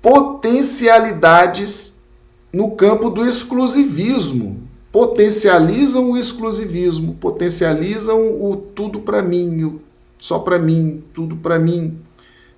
[0.02, 2.04] potencialidades
[2.52, 4.62] no campo do exclusivismo.
[4.91, 9.80] Potencializam o exclusivismo, potencializam o tudo para mim,
[10.24, 12.00] só para mim, tudo para mim,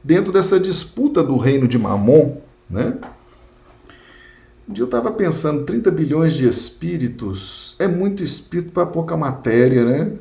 [0.04, 2.38] dentro dessa disputa do reino de Mamon,
[2.70, 2.96] né?
[4.70, 9.84] Um dia eu estava pensando, 30 bilhões de espíritos é muito espírito para pouca matéria,
[9.84, 10.12] né?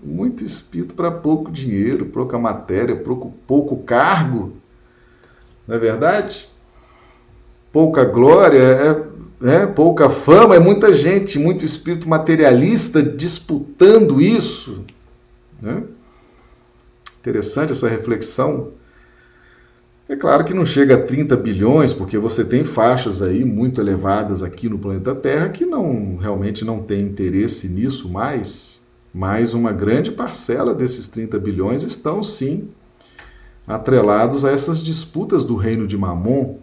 [0.00, 4.52] Muito espírito para pouco dinheiro, pouca matéria, pouco, pouco cargo,
[5.66, 6.48] não é verdade?
[7.72, 8.60] Pouca glória,
[9.42, 14.84] é, é, pouca fama, é muita gente, muito espírito materialista disputando isso,
[15.60, 15.82] né?
[17.22, 18.72] Interessante essa reflexão.
[20.08, 24.42] É claro que não chega a 30 bilhões, porque você tem faixas aí muito elevadas
[24.42, 28.82] aqui no planeta Terra que não realmente não tem interesse nisso mais,
[29.14, 32.68] mas uma grande parcela desses 30 bilhões estão sim
[33.68, 36.56] atrelados a essas disputas do reino de Mamon,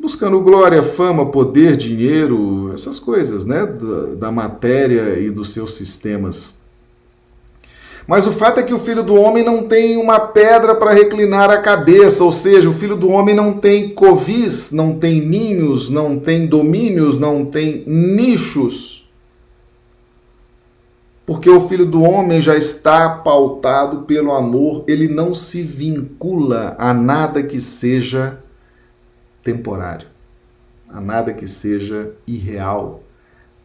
[0.00, 6.57] buscando glória, fama, poder, dinheiro, essas coisas, né, da, da matéria e dos seus sistemas
[8.08, 11.50] mas o fato é que o filho do homem não tem uma pedra para reclinar
[11.50, 16.18] a cabeça, ou seja, o filho do homem não tem covis, não tem ninhos, não
[16.18, 19.06] tem domínios, não tem nichos.
[21.26, 26.94] Porque o filho do homem já está pautado pelo amor, ele não se vincula a
[26.94, 28.42] nada que seja
[29.44, 30.08] temporário,
[30.88, 33.02] a nada que seja irreal,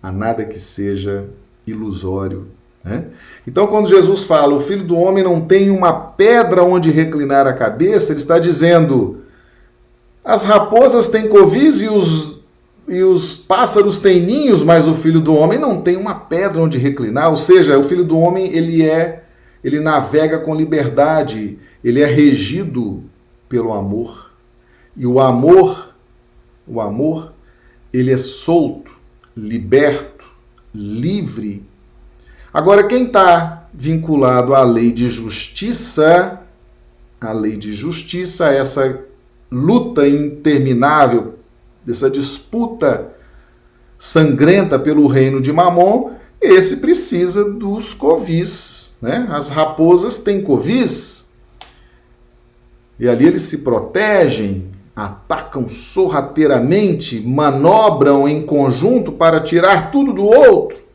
[0.02, 1.30] a nada que seja
[1.66, 2.50] ilusório,
[2.84, 3.06] né?
[3.48, 7.54] Então, quando Jesus fala, o filho do homem não tem uma pedra onde reclinar a
[7.54, 9.24] cabeça, ele está dizendo:
[10.24, 12.40] as raposas têm covis e os,
[12.88, 16.78] e os pássaros têm ninhos, mas o filho do homem não tem uma pedra onde
[16.78, 17.30] reclinar.
[17.30, 19.24] Ou seja, o filho do homem ele é
[19.64, 23.04] ele navega com liberdade, ele é regido
[23.48, 24.32] pelo amor.
[24.96, 25.96] E o amor,
[26.68, 27.34] o amor,
[27.92, 28.92] ele é solto,
[29.36, 30.30] liberto,
[30.74, 31.64] livre.
[32.54, 36.40] Agora, quem está vinculado à lei de justiça,
[37.20, 39.00] a lei de justiça, essa
[39.52, 41.40] luta interminável,
[41.88, 43.12] essa disputa
[43.98, 48.98] sangrenta pelo reino de Mamon, esse precisa dos covis.
[49.02, 49.28] Né?
[49.32, 51.32] As raposas têm covis.
[53.00, 60.93] E ali eles se protegem, atacam sorrateiramente, manobram em conjunto para tirar tudo do outro.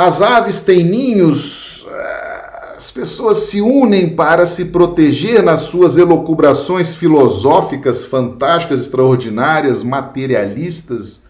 [0.00, 6.94] As aves têm ninhos, eh, as pessoas se unem para se proteger nas suas elocubrações
[6.94, 11.24] filosóficas fantásticas, extraordinárias, materialistas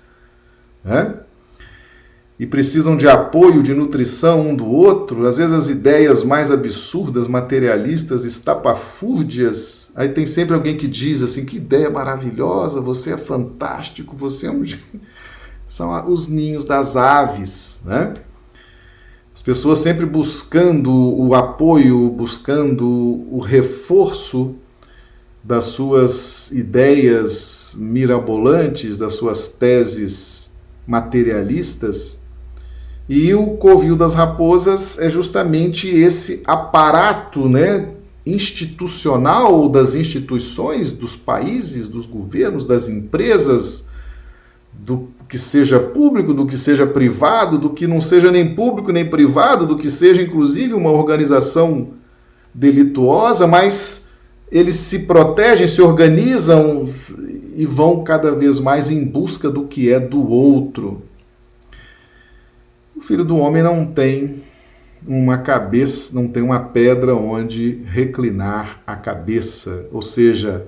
[0.85, 1.15] né?
[2.39, 7.27] e precisam de apoio, de nutrição um do outro, às vezes as ideias mais absurdas,
[7.27, 14.15] materialistas, estapafúrdias, aí tem sempre alguém que diz assim, que ideia maravilhosa, você é fantástico,
[14.15, 14.63] você é um...
[15.67, 18.15] São os ninhos das aves, né?
[19.39, 22.85] As pessoas sempre buscando o apoio, buscando
[23.31, 24.57] o reforço
[25.45, 30.53] das suas ideias mirabolantes, das suas teses
[30.85, 32.19] materialistas.
[33.09, 37.91] E o covil das raposas é justamente esse aparato né,
[38.27, 43.87] institucional das instituições, dos países, dos governos, das empresas,
[44.73, 49.05] do que seja público, do que seja privado, do que não seja nem público nem
[49.05, 51.91] privado, do que seja inclusive uma organização
[52.55, 54.09] delituosa, mas
[54.51, 56.89] eles se protegem, se organizam
[57.55, 61.03] e vão cada vez mais em busca do que é do outro.
[62.97, 64.43] O filho do homem não tem
[65.07, 69.87] uma cabeça, não tem uma pedra onde reclinar a cabeça.
[69.93, 70.67] Ou seja,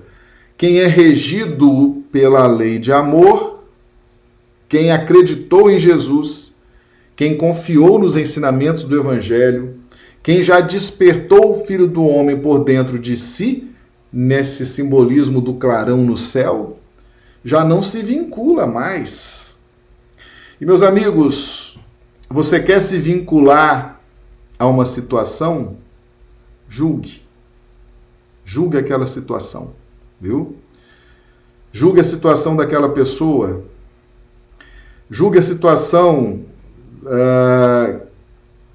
[0.55, 3.50] quem é regido pela lei de amor,
[4.71, 6.61] quem acreditou em Jesus,
[7.13, 9.75] quem confiou nos ensinamentos do Evangelho,
[10.23, 13.69] quem já despertou o Filho do Homem por dentro de si,
[14.13, 16.79] nesse simbolismo do clarão no céu,
[17.43, 19.59] já não se vincula mais.
[20.61, 21.77] E meus amigos,
[22.29, 23.99] você quer se vincular
[24.57, 25.75] a uma situação?
[26.69, 27.23] Julgue.
[28.45, 29.73] Julgue aquela situação,
[30.17, 30.55] viu?
[31.73, 33.69] Julgue a situação daquela pessoa.
[35.13, 36.39] Julgue a situação
[37.03, 37.99] uh,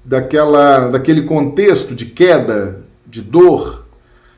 [0.05, 3.87] daquela, daquele contexto de queda, de dor,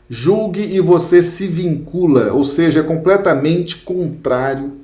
[0.10, 4.78] julgue e você se vincula, ou seja, é completamente contrário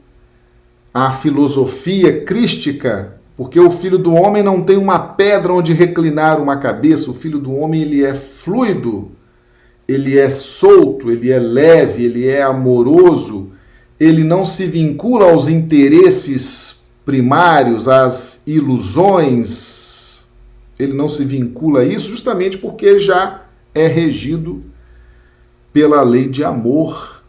[0.94, 6.58] à filosofia crística, porque o filho do homem não tem uma pedra onde reclinar uma
[6.58, 9.10] cabeça, o filho do homem ele é fluido,
[9.88, 13.52] ele é solto, ele é leve, ele é amoroso,
[13.98, 16.75] ele não se vincula aos interesses
[17.06, 20.28] primários, às ilusões,
[20.78, 24.64] ele não se vincula a isso justamente porque já é regido
[25.72, 27.24] pela lei de amor.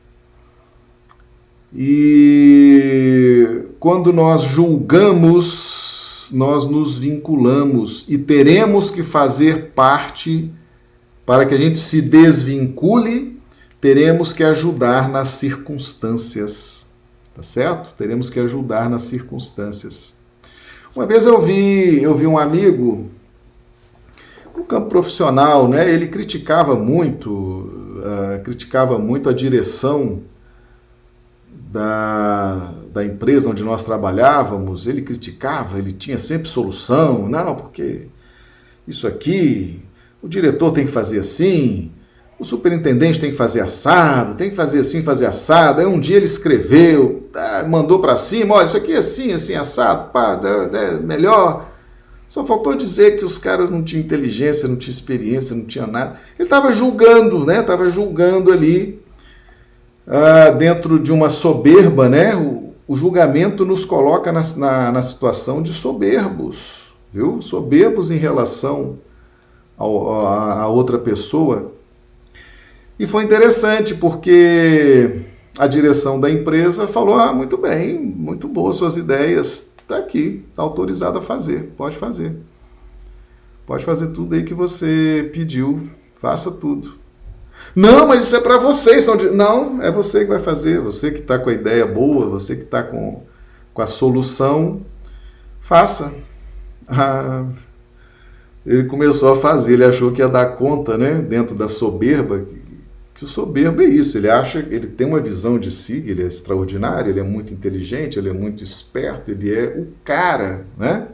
[1.75, 10.51] E quando nós julgamos, nós nos vinculamos e teremos que fazer parte
[11.27, 13.39] para que a gente se desvincule,
[13.81, 16.86] teremos que ajudar nas circunstâncias.
[17.37, 17.93] Tá certo?
[17.99, 20.17] Teremos que ajudar nas circunstâncias.
[20.95, 23.11] Uma vez eu vi, eu vi um amigo
[24.57, 25.93] no campo profissional, né?
[25.93, 30.23] Ele criticava muito uh, criticava muito a direção
[31.71, 38.07] da, da empresa onde nós trabalhávamos, ele criticava, ele tinha sempre solução, não, porque
[38.89, 39.83] isso aqui,
[40.23, 41.91] o diretor tem que fazer assim,
[42.39, 45.81] o superintendente tem que fazer assado, tem que fazer assim, fazer assado.
[45.81, 49.55] Aí um dia ele escreveu, ah, mandou para cima, olha, isso aqui é assim, assim,
[49.55, 50.39] assado, pá,
[50.73, 51.71] é, melhor.
[52.29, 56.21] Só faltou dizer que os caras não tinham inteligência, não tinham experiência, não tinham nada.
[56.39, 57.61] Ele estava julgando, né?
[57.61, 59.01] Estava julgando ali
[60.07, 62.35] uh, dentro de uma soberba, né?
[62.35, 67.41] O, o julgamento nos coloca na, na, na, situação de soberbos, viu?
[67.41, 68.99] Soberbos em relação
[69.77, 71.76] ao, a, a outra pessoa.
[72.99, 75.21] E foi interessante porque
[75.59, 80.63] a direção da empresa falou: ah, muito bem, muito boas suas ideias, Está aqui, está
[80.63, 82.35] autorizado a fazer, pode fazer.
[83.65, 85.89] Pode fazer tudo aí que você pediu,
[86.21, 86.97] faça tudo.
[87.73, 89.05] Não, mas isso é para vocês.
[89.05, 89.31] São de...
[89.31, 92.65] Não, é você que vai fazer, você que está com a ideia boa, você que
[92.65, 93.23] está com,
[93.73, 94.81] com a solução,
[95.61, 96.13] faça.
[96.89, 97.45] Ah,
[98.67, 102.45] ele começou a fazer, ele achou que ia dar conta, né, dentro da soberba,
[103.17, 106.27] que o soberbo é isso, ele acha, ele tem uma visão de si, ele é
[106.27, 111.09] extraordinário, ele é muito inteligente, ele é muito esperto, ele é o cara, né?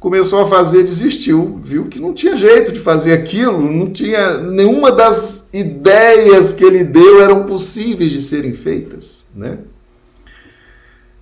[0.00, 4.90] Começou a fazer, desistiu, viu que não tinha jeito de fazer aquilo, não tinha nenhuma
[4.90, 9.58] das ideias que ele deu eram possíveis de serem feitas, né?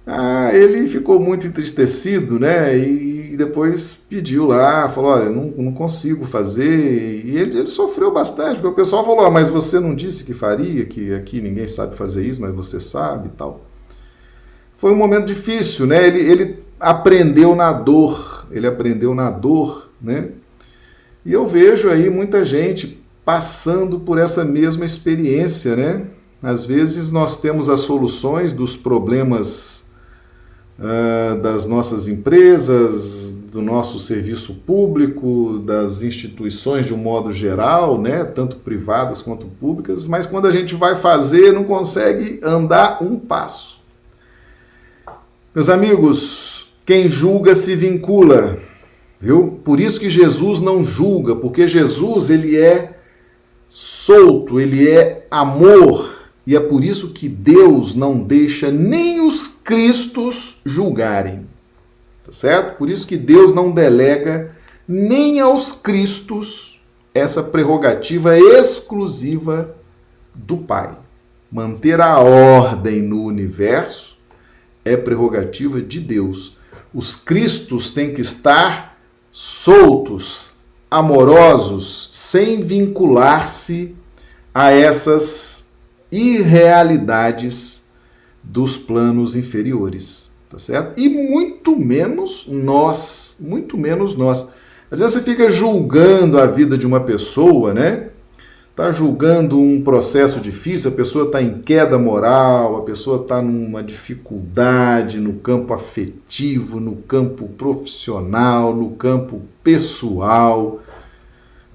[0.07, 2.77] Ah, ele ficou muito entristecido, né?
[2.77, 7.25] E depois pediu lá, falou: Olha, não, não consigo fazer.
[7.25, 10.33] E ele, ele sofreu bastante, porque o pessoal falou: ah, Mas você não disse que
[10.33, 13.65] faria, que aqui ninguém sabe fazer isso, mas você sabe e tal.
[14.77, 16.07] Foi um momento difícil, né?
[16.07, 20.31] Ele, ele aprendeu na dor, ele aprendeu na dor, né?
[21.25, 26.03] E eu vejo aí muita gente passando por essa mesma experiência, né?
[26.43, 29.82] Às vezes nós temos as soluções dos problemas
[31.43, 38.57] das nossas empresas, do nosso serviço público, das instituições de um modo geral, né, tanto
[38.57, 43.81] privadas quanto públicas, mas quando a gente vai fazer, não consegue andar um passo.
[45.55, 48.59] Meus amigos, quem julga se vincula,
[49.21, 49.61] viu?
[49.63, 52.99] Por isso que Jesus não julga, porque Jesus ele é
[53.69, 56.12] solto, ele é amor,
[56.47, 61.47] e é por isso que Deus não deixa nem os cristos julgarem.
[62.25, 62.79] Tá certo?
[62.79, 66.81] Por isso que Deus não delega nem aos cristos
[67.15, 69.77] essa prerrogativa exclusiva
[70.35, 70.97] do Pai.
[71.51, 74.19] Manter a ordem no universo
[74.85, 76.57] é prerrogativa de Deus.
[76.93, 78.99] Os cristos têm que estar
[79.31, 80.53] soltos,
[80.91, 83.95] amorosos, sem vincular-se
[84.55, 85.62] a essas
[86.13, 87.91] irrealidades
[88.43, 91.01] dos planos inferiores, tá certo?
[91.01, 94.49] E muito menos nós, muito menos nós.
[94.91, 98.09] Às vezes você fica julgando a vida de uma pessoa, né?
[98.77, 103.83] Tá julgando um processo difícil, a pessoa está em queda moral, a pessoa está numa
[103.83, 110.81] dificuldade no campo afetivo, no campo profissional, no campo pessoal,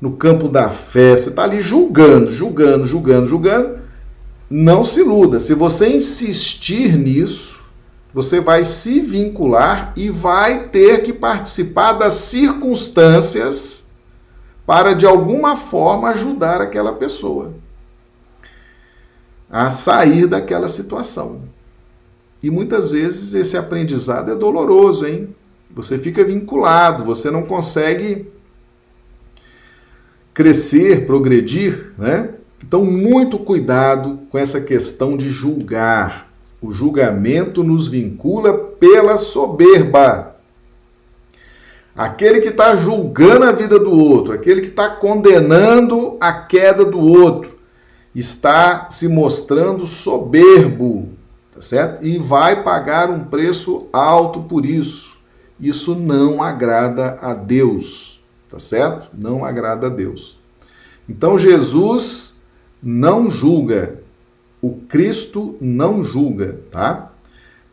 [0.02, 1.16] no campo da fé.
[1.16, 3.87] Você está ali julgando, julgando, julgando, julgando
[4.50, 7.66] não se iluda, se você insistir nisso,
[8.14, 13.88] você vai se vincular e vai ter que participar das circunstâncias
[14.66, 17.54] para de alguma forma ajudar aquela pessoa
[19.50, 21.42] a sair daquela situação.
[22.42, 25.36] E muitas vezes esse aprendizado é doloroso, hein?
[25.72, 28.32] Você fica vinculado, você não consegue
[30.34, 32.34] crescer, progredir, né?
[32.66, 36.28] Então, muito cuidado com essa questão de julgar.
[36.62, 40.36] O julgamento nos vincula pela soberba.
[41.96, 47.00] Aquele que está julgando a vida do outro, aquele que está condenando a queda do
[47.00, 47.58] outro,
[48.14, 51.10] está se mostrando soberbo,
[51.54, 52.06] tá certo?
[52.06, 55.18] E vai pagar um preço alto por isso.
[55.60, 59.10] Isso não agrada a Deus, tá certo?
[59.14, 60.38] Não agrada a Deus.
[61.10, 62.37] Então Jesus
[62.82, 64.00] não julga.
[64.62, 67.12] O Cristo não julga, tá?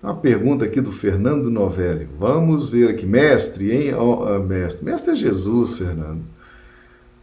[0.02, 2.06] Uma pergunta aqui do Fernando Novelli.
[2.18, 3.94] Vamos ver aqui, mestre, hein?
[3.94, 6.20] Oh, mestre, mestre é Jesus, Fernando.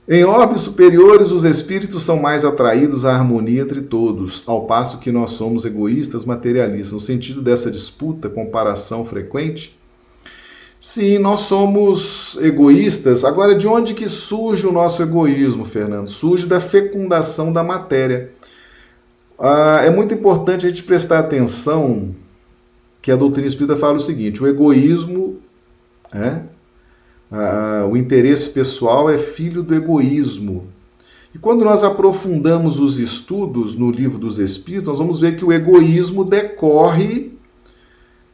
[0.10, 5.12] Em orbes superiores, os espíritos são mais atraídos à harmonia entre todos, ao passo que
[5.12, 6.92] nós somos egoístas, materialistas.
[6.92, 9.80] No sentido dessa disputa, comparação frequente,
[10.84, 13.24] Sim, nós somos egoístas.
[13.24, 16.08] Agora, de onde que surge o nosso egoísmo, Fernando?
[16.08, 18.32] Surge da fecundação da matéria.
[19.38, 22.16] Ah, é muito importante a gente prestar atenção
[23.00, 25.38] que a doutrina espírita fala o seguinte: o egoísmo,
[26.12, 26.42] é,
[27.32, 30.68] ah, o interesse pessoal é filho do egoísmo.
[31.36, 35.54] E quando nós aprofundamos os estudos no livro dos Espíritos, nós vamos ver que o
[35.54, 37.31] egoísmo decorre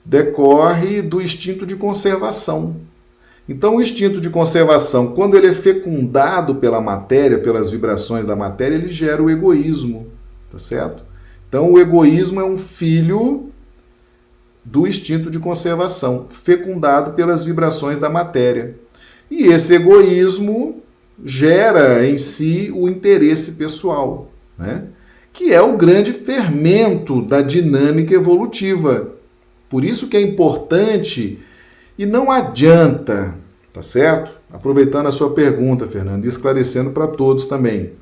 [0.08, 2.78] decorre do instinto de conservação.
[3.48, 8.76] Então, o instinto de conservação, quando ele é fecundado pela matéria, pelas vibrações da matéria,
[8.76, 10.08] ele gera o egoísmo,
[10.50, 11.04] tá certo?
[11.48, 13.50] Então, o egoísmo é um filho
[14.64, 18.76] do instinto de conservação, fecundado pelas vibrações da matéria.
[19.30, 20.82] E esse egoísmo
[21.24, 24.84] gera em si o interesse pessoal, né?
[25.34, 29.17] que é o grande fermento da dinâmica evolutiva
[29.70, 31.40] por isso que é importante
[31.98, 33.36] e não adianta,
[33.74, 34.32] tá certo?
[34.52, 37.94] Aproveitando a sua pergunta, Fernando, e esclarecendo para todos também.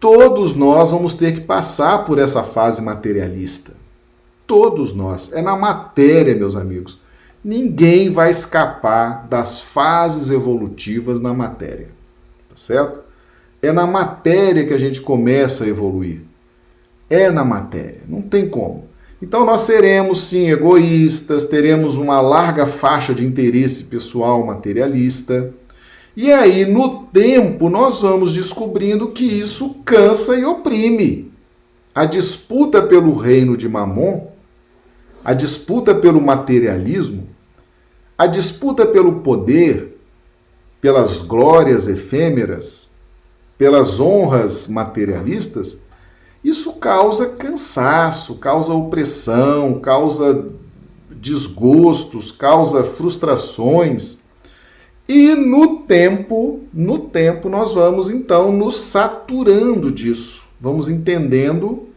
[0.00, 3.74] Todos nós vamos ter que passar por essa fase materialista.
[4.46, 5.32] Todos nós.
[5.32, 7.00] É na matéria, meus amigos.
[7.44, 11.88] Ninguém vai escapar das fases evolutivas na matéria,
[12.48, 13.00] tá certo?
[13.62, 16.22] É na matéria que a gente começa a evoluir.
[17.08, 18.88] É na matéria, não tem como.
[19.20, 25.54] Então nós seremos sim egoístas, teremos uma larga faixa de interesse pessoal materialista.
[26.14, 31.32] E aí, no tempo, nós vamos descobrindo que isso cansa e oprime.
[31.94, 34.28] A disputa pelo reino de Mamon,
[35.24, 37.28] a disputa pelo materialismo,
[38.18, 39.98] a disputa pelo poder,
[40.80, 42.90] pelas glórias efêmeras,
[43.58, 45.78] pelas honras materialistas,
[46.46, 50.46] isso causa cansaço, causa opressão, causa
[51.10, 54.18] desgostos, causa frustrações.
[55.08, 60.46] E no tempo, no tempo nós vamos então nos saturando disso.
[60.60, 61.88] Vamos entendendo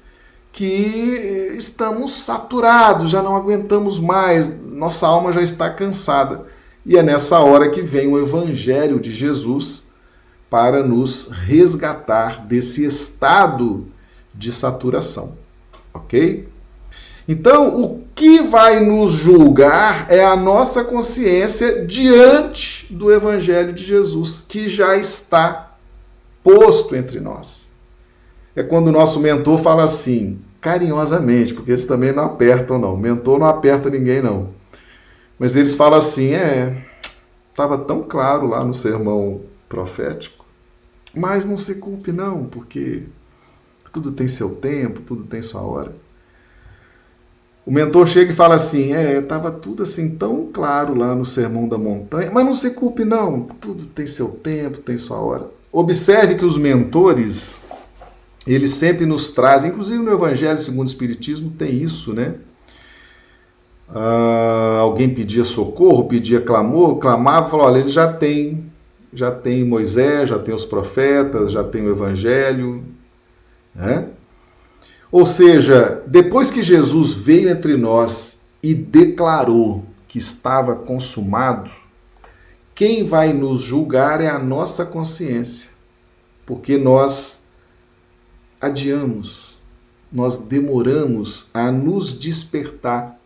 [0.52, 6.46] que estamos saturados, já não aguentamos mais, nossa alma já está cansada.
[6.84, 9.92] E é nessa hora que vem o evangelho de Jesus
[10.50, 13.86] para nos resgatar desse estado
[14.34, 15.38] de saturação.
[15.94, 16.48] Ok?
[17.28, 24.44] Então, o que vai nos julgar é a nossa consciência diante do Evangelho de Jesus,
[24.48, 25.76] que já está
[26.44, 27.72] posto entre nós.
[28.56, 32.96] É quando o nosso mentor fala assim, carinhosamente, porque eles também não apertam, não.
[32.96, 34.50] O mentor não aperta ninguém, não.
[35.38, 36.84] Mas eles falam assim: é,
[37.50, 40.46] estava tão claro lá no sermão profético,
[41.16, 43.04] mas não se culpe, não, porque
[43.92, 45.94] tudo tem seu tempo, tudo tem sua hora.
[47.66, 51.68] O mentor chega e fala assim: É, estava tudo assim tão claro lá no Sermão
[51.68, 55.48] da Montanha, mas não se culpe, não, tudo tem seu tempo, tem sua hora.
[55.72, 57.62] Observe que os mentores,
[58.48, 62.36] eles sempre nos trazem, inclusive no Evangelho segundo o Espiritismo tem isso, né?
[63.88, 68.66] Ah, alguém pedia socorro, pedia clamor, clamava, falou: olha, ele já tem,
[69.14, 72.84] já tem Moisés, já tem os profetas, já tem o Evangelho,
[73.74, 74.10] né?
[75.12, 81.72] Ou seja, depois que Jesus veio entre nós e declarou que estava consumado,
[82.76, 85.72] quem vai nos julgar é a nossa consciência,
[86.46, 87.44] porque nós
[88.62, 89.58] adiamos,
[90.12, 93.20] nós demoramos a nos despertar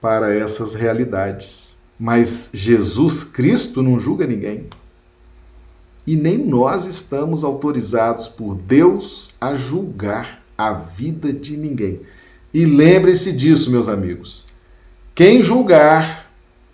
[0.00, 1.80] para essas realidades.
[1.98, 4.68] Mas Jesus Cristo não julga ninguém
[6.06, 12.00] e nem nós estamos autorizados por Deus a julgar a vida de ninguém.
[12.54, 14.46] E lembrem-se disso, meus amigos.
[15.14, 16.30] Quem julgar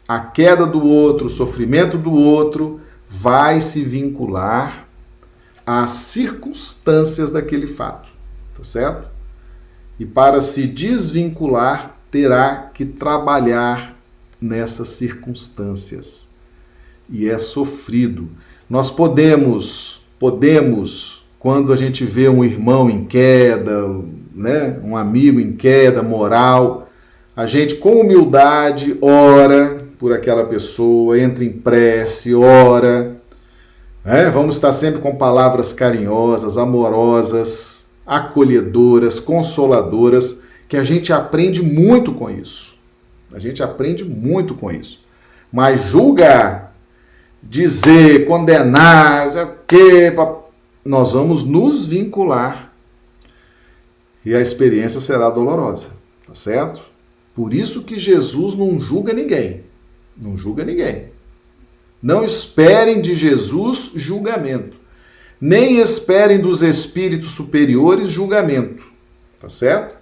[0.06, 4.86] a queda do outro, o sofrimento do outro, vai se vincular
[5.66, 8.08] às circunstâncias daquele fato,
[8.54, 9.08] tá certo?
[9.98, 13.96] E para se desvincular, terá que trabalhar
[14.40, 16.30] nessas circunstâncias.
[17.08, 18.28] E é sofrido.
[18.72, 23.86] Nós podemos, podemos, quando a gente vê um irmão em queda,
[24.34, 26.88] né, um amigo em queda moral,
[27.36, 33.14] a gente com humildade ora por aquela pessoa, entra em prece, ora.
[34.02, 34.30] Né?
[34.30, 42.30] Vamos estar sempre com palavras carinhosas, amorosas, acolhedoras, consoladoras, que a gente aprende muito com
[42.30, 42.78] isso.
[43.34, 45.04] A gente aprende muito com isso.
[45.52, 46.71] Mas julgar
[47.42, 50.12] dizer, condenar, o quê,
[50.84, 52.72] nós vamos nos vincular
[54.24, 55.90] e a experiência será dolorosa,
[56.26, 56.80] tá certo?
[57.34, 59.64] Por isso que Jesus não julga ninguém.
[60.16, 61.06] Não julga ninguém.
[62.02, 64.76] Não esperem de Jesus julgamento.
[65.40, 68.84] Nem esperem dos espíritos superiores julgamento.
[69.40, 69.96] Tá certo?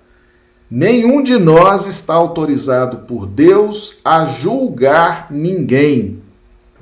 [0.70, 6.19] Nenhum de nós está autorizado por Deus a julgar ninguém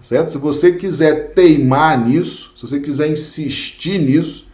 [0.01, 0.32] certo?
[0.32, 4.46] Se você quiser teimar nisso, se você quiser insistir nisso,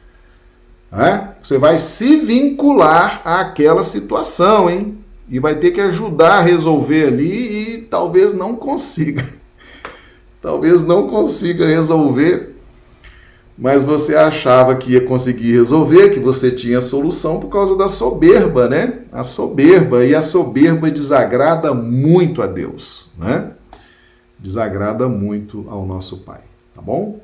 [0.91, 1.35] né?
[1.41, 4.99] você vai se vincular àquela situação, hein?
[5.29, 9.27] E vai ter que ajudar a resolver ali e talvez não consiga.
[10.41, 12.55] Talvez não consiga resolver,
[13.57, 18.69] mas você achava que ia conseguir resolver, que você tinha solução por causa da soberba,
[18.69, 18.99] né?
[19.11, 23.53] A soberba, e a soberba desagrada muito a Deus, né?
[24.45, 26.43] Desagrada muito ao nosso Pai,
[26.75, 27.19] tá bom?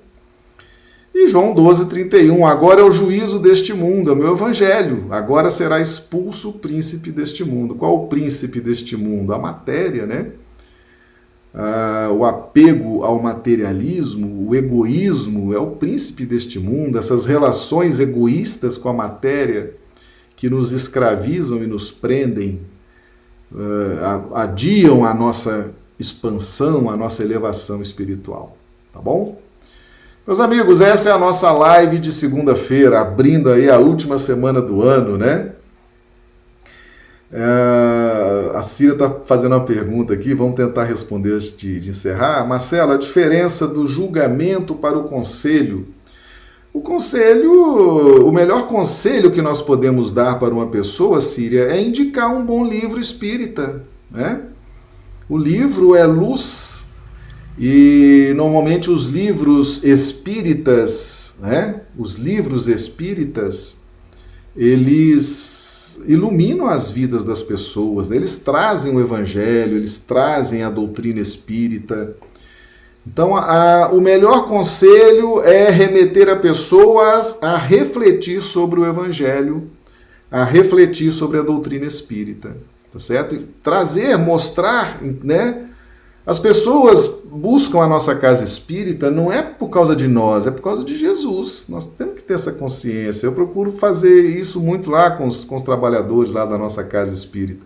[1.14, 5.50] E João 12, 31, agora é o juízo deste mundo, é o meu evangelho, agora
[5.50, 7.74] será expulso o príncipe deste mundo.
[7.74, 9.34] Qual o príncipe deste mundo?
[9.34, 10.30] A matéria, né?
[11.52, 18.78] Ah, o apego ao materialismo, o egoísmo é o príncipe deste mundo, essas relações egoístas
[18.78, 19.74] com a matéria
[20.36, 22.60] que nos escravizam e nos prendem
[23.52, 25.70] uh, adiam a nossa
[26.00, 28.56] expansão, a nossa elevação espiritual.
[28.92, 29.38] Tá bom?
[30.26, 34.82] Meus amigos, essa é a nossa live de segunda-feira, abrindo aí a última semana do
[34.82, 35.52] ano, né?
[37.32, 42.46] É, a Cira está fazendo uma pergunta aqui, vamos tentar responder antes de, de encerrar.
[42.46, 45.86] Marcelo, a diferença do julgamento para o conselho.
[46.72, 52.32] O conselho, o melhor conselho que nós podemos dar para uma pessoa, Síria, é indicar
[52.32, 53.82] um bom livro espírita.
[54.10, 54.40] Né?
[55.30, 56.88] O livro é luz
[57.56, 61.82] e normalmente os livros espíritas, né?
[61.96, 63.78] os livros espíritas,
[64.56, 72.16] eles iluminam as vidas das pessoas, eles trazem o evangelho, eles trazem a doutrina espírita.
[73.06, 79.70] Então, a, o melhor conselho é remeter a pessoas a refletir sobre o evangelho,
[80.28, 82.56] a refletir sobre a doutrina espírita,
[82.92, 83.34] tá certo?
[83.34, 85.66] E trazer, mostrar, né?
[86.26, 90.62] As pessoas buscam a nossa casa espírita não é por causa de nós, é por
[90.62, 91.64] causa de Jesus.
[91.68, 93.26] Nós temos que ter essa consciência.
[93.26, 97.14] Eu procuro fazer isso muito lá com os, com os trabalhadores lá da nossa casa
[97.14, 97.64] espírita.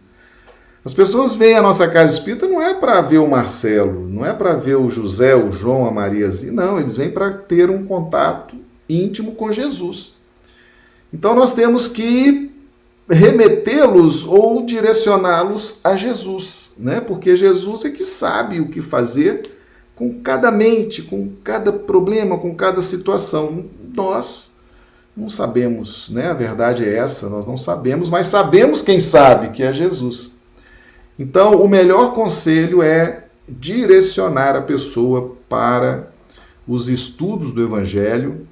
[0.84, 4.34] As pessoas veem a nossa casa espírita não é para ver o Marcelo, não é
[4.34, 8.54] para ver o José, o João, a Maria, não, eles vêm para ter um contato
[8.88, 10.16] íntimo com Jesus.
[11.12, 12.43] Então nós temos que
[13.08, 17.00] remetê-los ou direcioná-los a Jesus, né?
[17.00, 19.42] Porque Jesus é que sabe o que fazer
[19.94, 23.66] com cada mente, com cada problema, com cada situação.
[23.94, 24.54] Nós
[25.16, 26.26] não sabemos, né?
[26.28, 30.38] A verdade é essa, nós não sabemos, mas sabemos quem sabe, que é Jesus.
[31.18, 36.08] Então, o melhor conselho é direcionar a pessoa para
[36.66, 38.48] os estudos do evangelho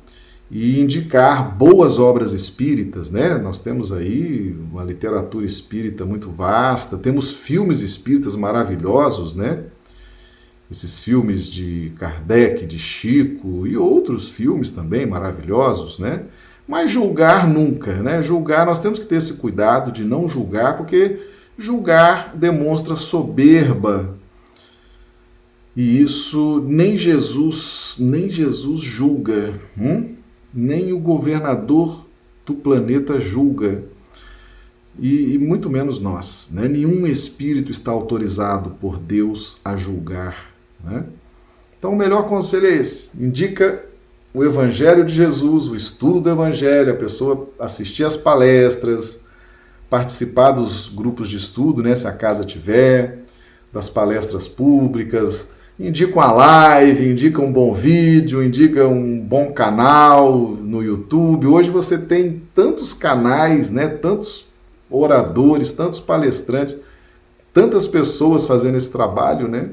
[0.55, 3.39] e indicar boas obras espíritas, né?
[3.39, 9.65] Nós temos aí uma literatura espírita muito vasta, temos filmes espíritas maravilhosos, né?
[10.71, 16.25] Esses filmes de Kardec, de Chico e outros filmes também maravilhosos, né?
[16.69, 18.21] Mas julgar nunca, né?
[18.21, 21.19] Julgar, nós temos que ter esse cuidado de não julgar, porque
[21.57, 24.19] julgar demonstra soberba.
[25.75, 29.55] E isso nem Jesus, nem Jesus julga.
[29.79, 30.21] Hum?
[30.53, 32.07] Nem o governador
[32.45, 33.85] do planeta julga,
[34.99, 36.51] e, e muito menos nós.
[36.53, 36.69] Né?
[36.69, 40.53] Nenhum espírito está autorizado por Deus a julgar.
[40.85, 41.05] Né?
[41.79, 43.85] Então, o melhor conselho é esse: indica
[44.35, 49.25] o Evangelho de Jesus, o estudo do Evangelho, a pessoa assistir às palestras,
[49.91, 53.25] participar dos grupos de estudo, né, se a casa tiver,
[53.71, 60.83] das palestras públicas, indica uma live, indica um bom vídeo, indica um bom canal no
[60.83, 61.47] YouTube.
[61.47, 63.89] Hoje você tem tantos canais, né?
[63.89, 64.53] Tantos
[64.91, 66.77] oradores, tantos palestrantes,
[67.53, 69.71] tantas pessoas fazendo esse trabalho, né?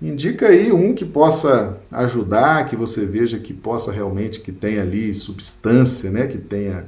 [0.00, 5.12] Indica aí um que possa ajudar, que você veja que possa realmente que tenha ali
[5.14, 6.26] substância, né?
[6.26, 6.86] Que tenha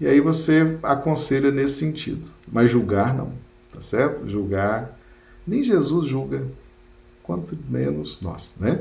[0.00, 2.28] e aí você aconselha nesse sentido.
[2.50, 3.32] Mas julgar não,
[3.72, 4.28] tá certo?
[4.28, 4.98] Julgar
[5.46, 6.46] nem Jesus julga,
[7.24, 8.80] quanto menos nós, né?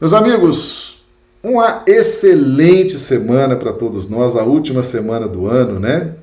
[0.00, 1.04] Meus amigos,
[1.42, 6.16] uma excelente semana para todos nós, a última semana do ano, né?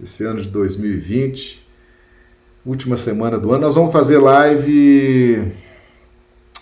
[0.00, 1.66] Esse ano de 2020,
[2.64, 3.62] última semana do ano.
[3.62, 5.50] Nós vamos fazer live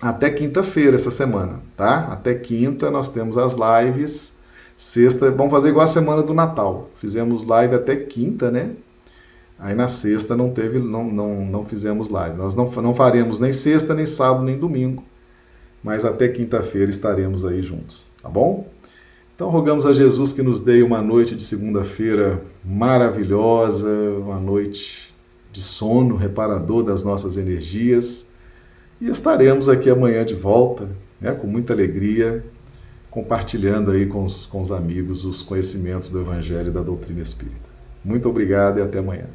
[0.01, 2.09] até quinta-feira essa semana, tá?
[2.13, 4.37] Até quinta nós temos as lives.
[4.77, 6.89] Sexta, vamos fazer igual a semana do Natal.
[7.01, 8.71] Fizemos live até quinta, né?
[9.59, 12.37] Aí na sexta não teve, não, não, não fizemos live.
[12.37, 15.03] Nós não, não faremos nem sexta, nem sábado, nem domingo.
[15.83, 18.69] Mas até quinta-feira estaremos aí juntos, tá bom?
[19.35, 23.89] Então rogamos a Jesus que nos dê uma noite de segunda-feira maravilhosa,
[24.21, 25.15] uma noite
[25.53, 28.31] de sono reparador das nossas energias.
[29.01, 30.89] E estaremos aqui amanhã de volta,
[31.21, 32.45] né, com muita alegria,
[33.11, 37.69] compartilhando aí com os, com os amigos os conhecimentos do Evangelho e da doutrina espírita.
[38.05, 39.27] Muito obrigado e até amanhã.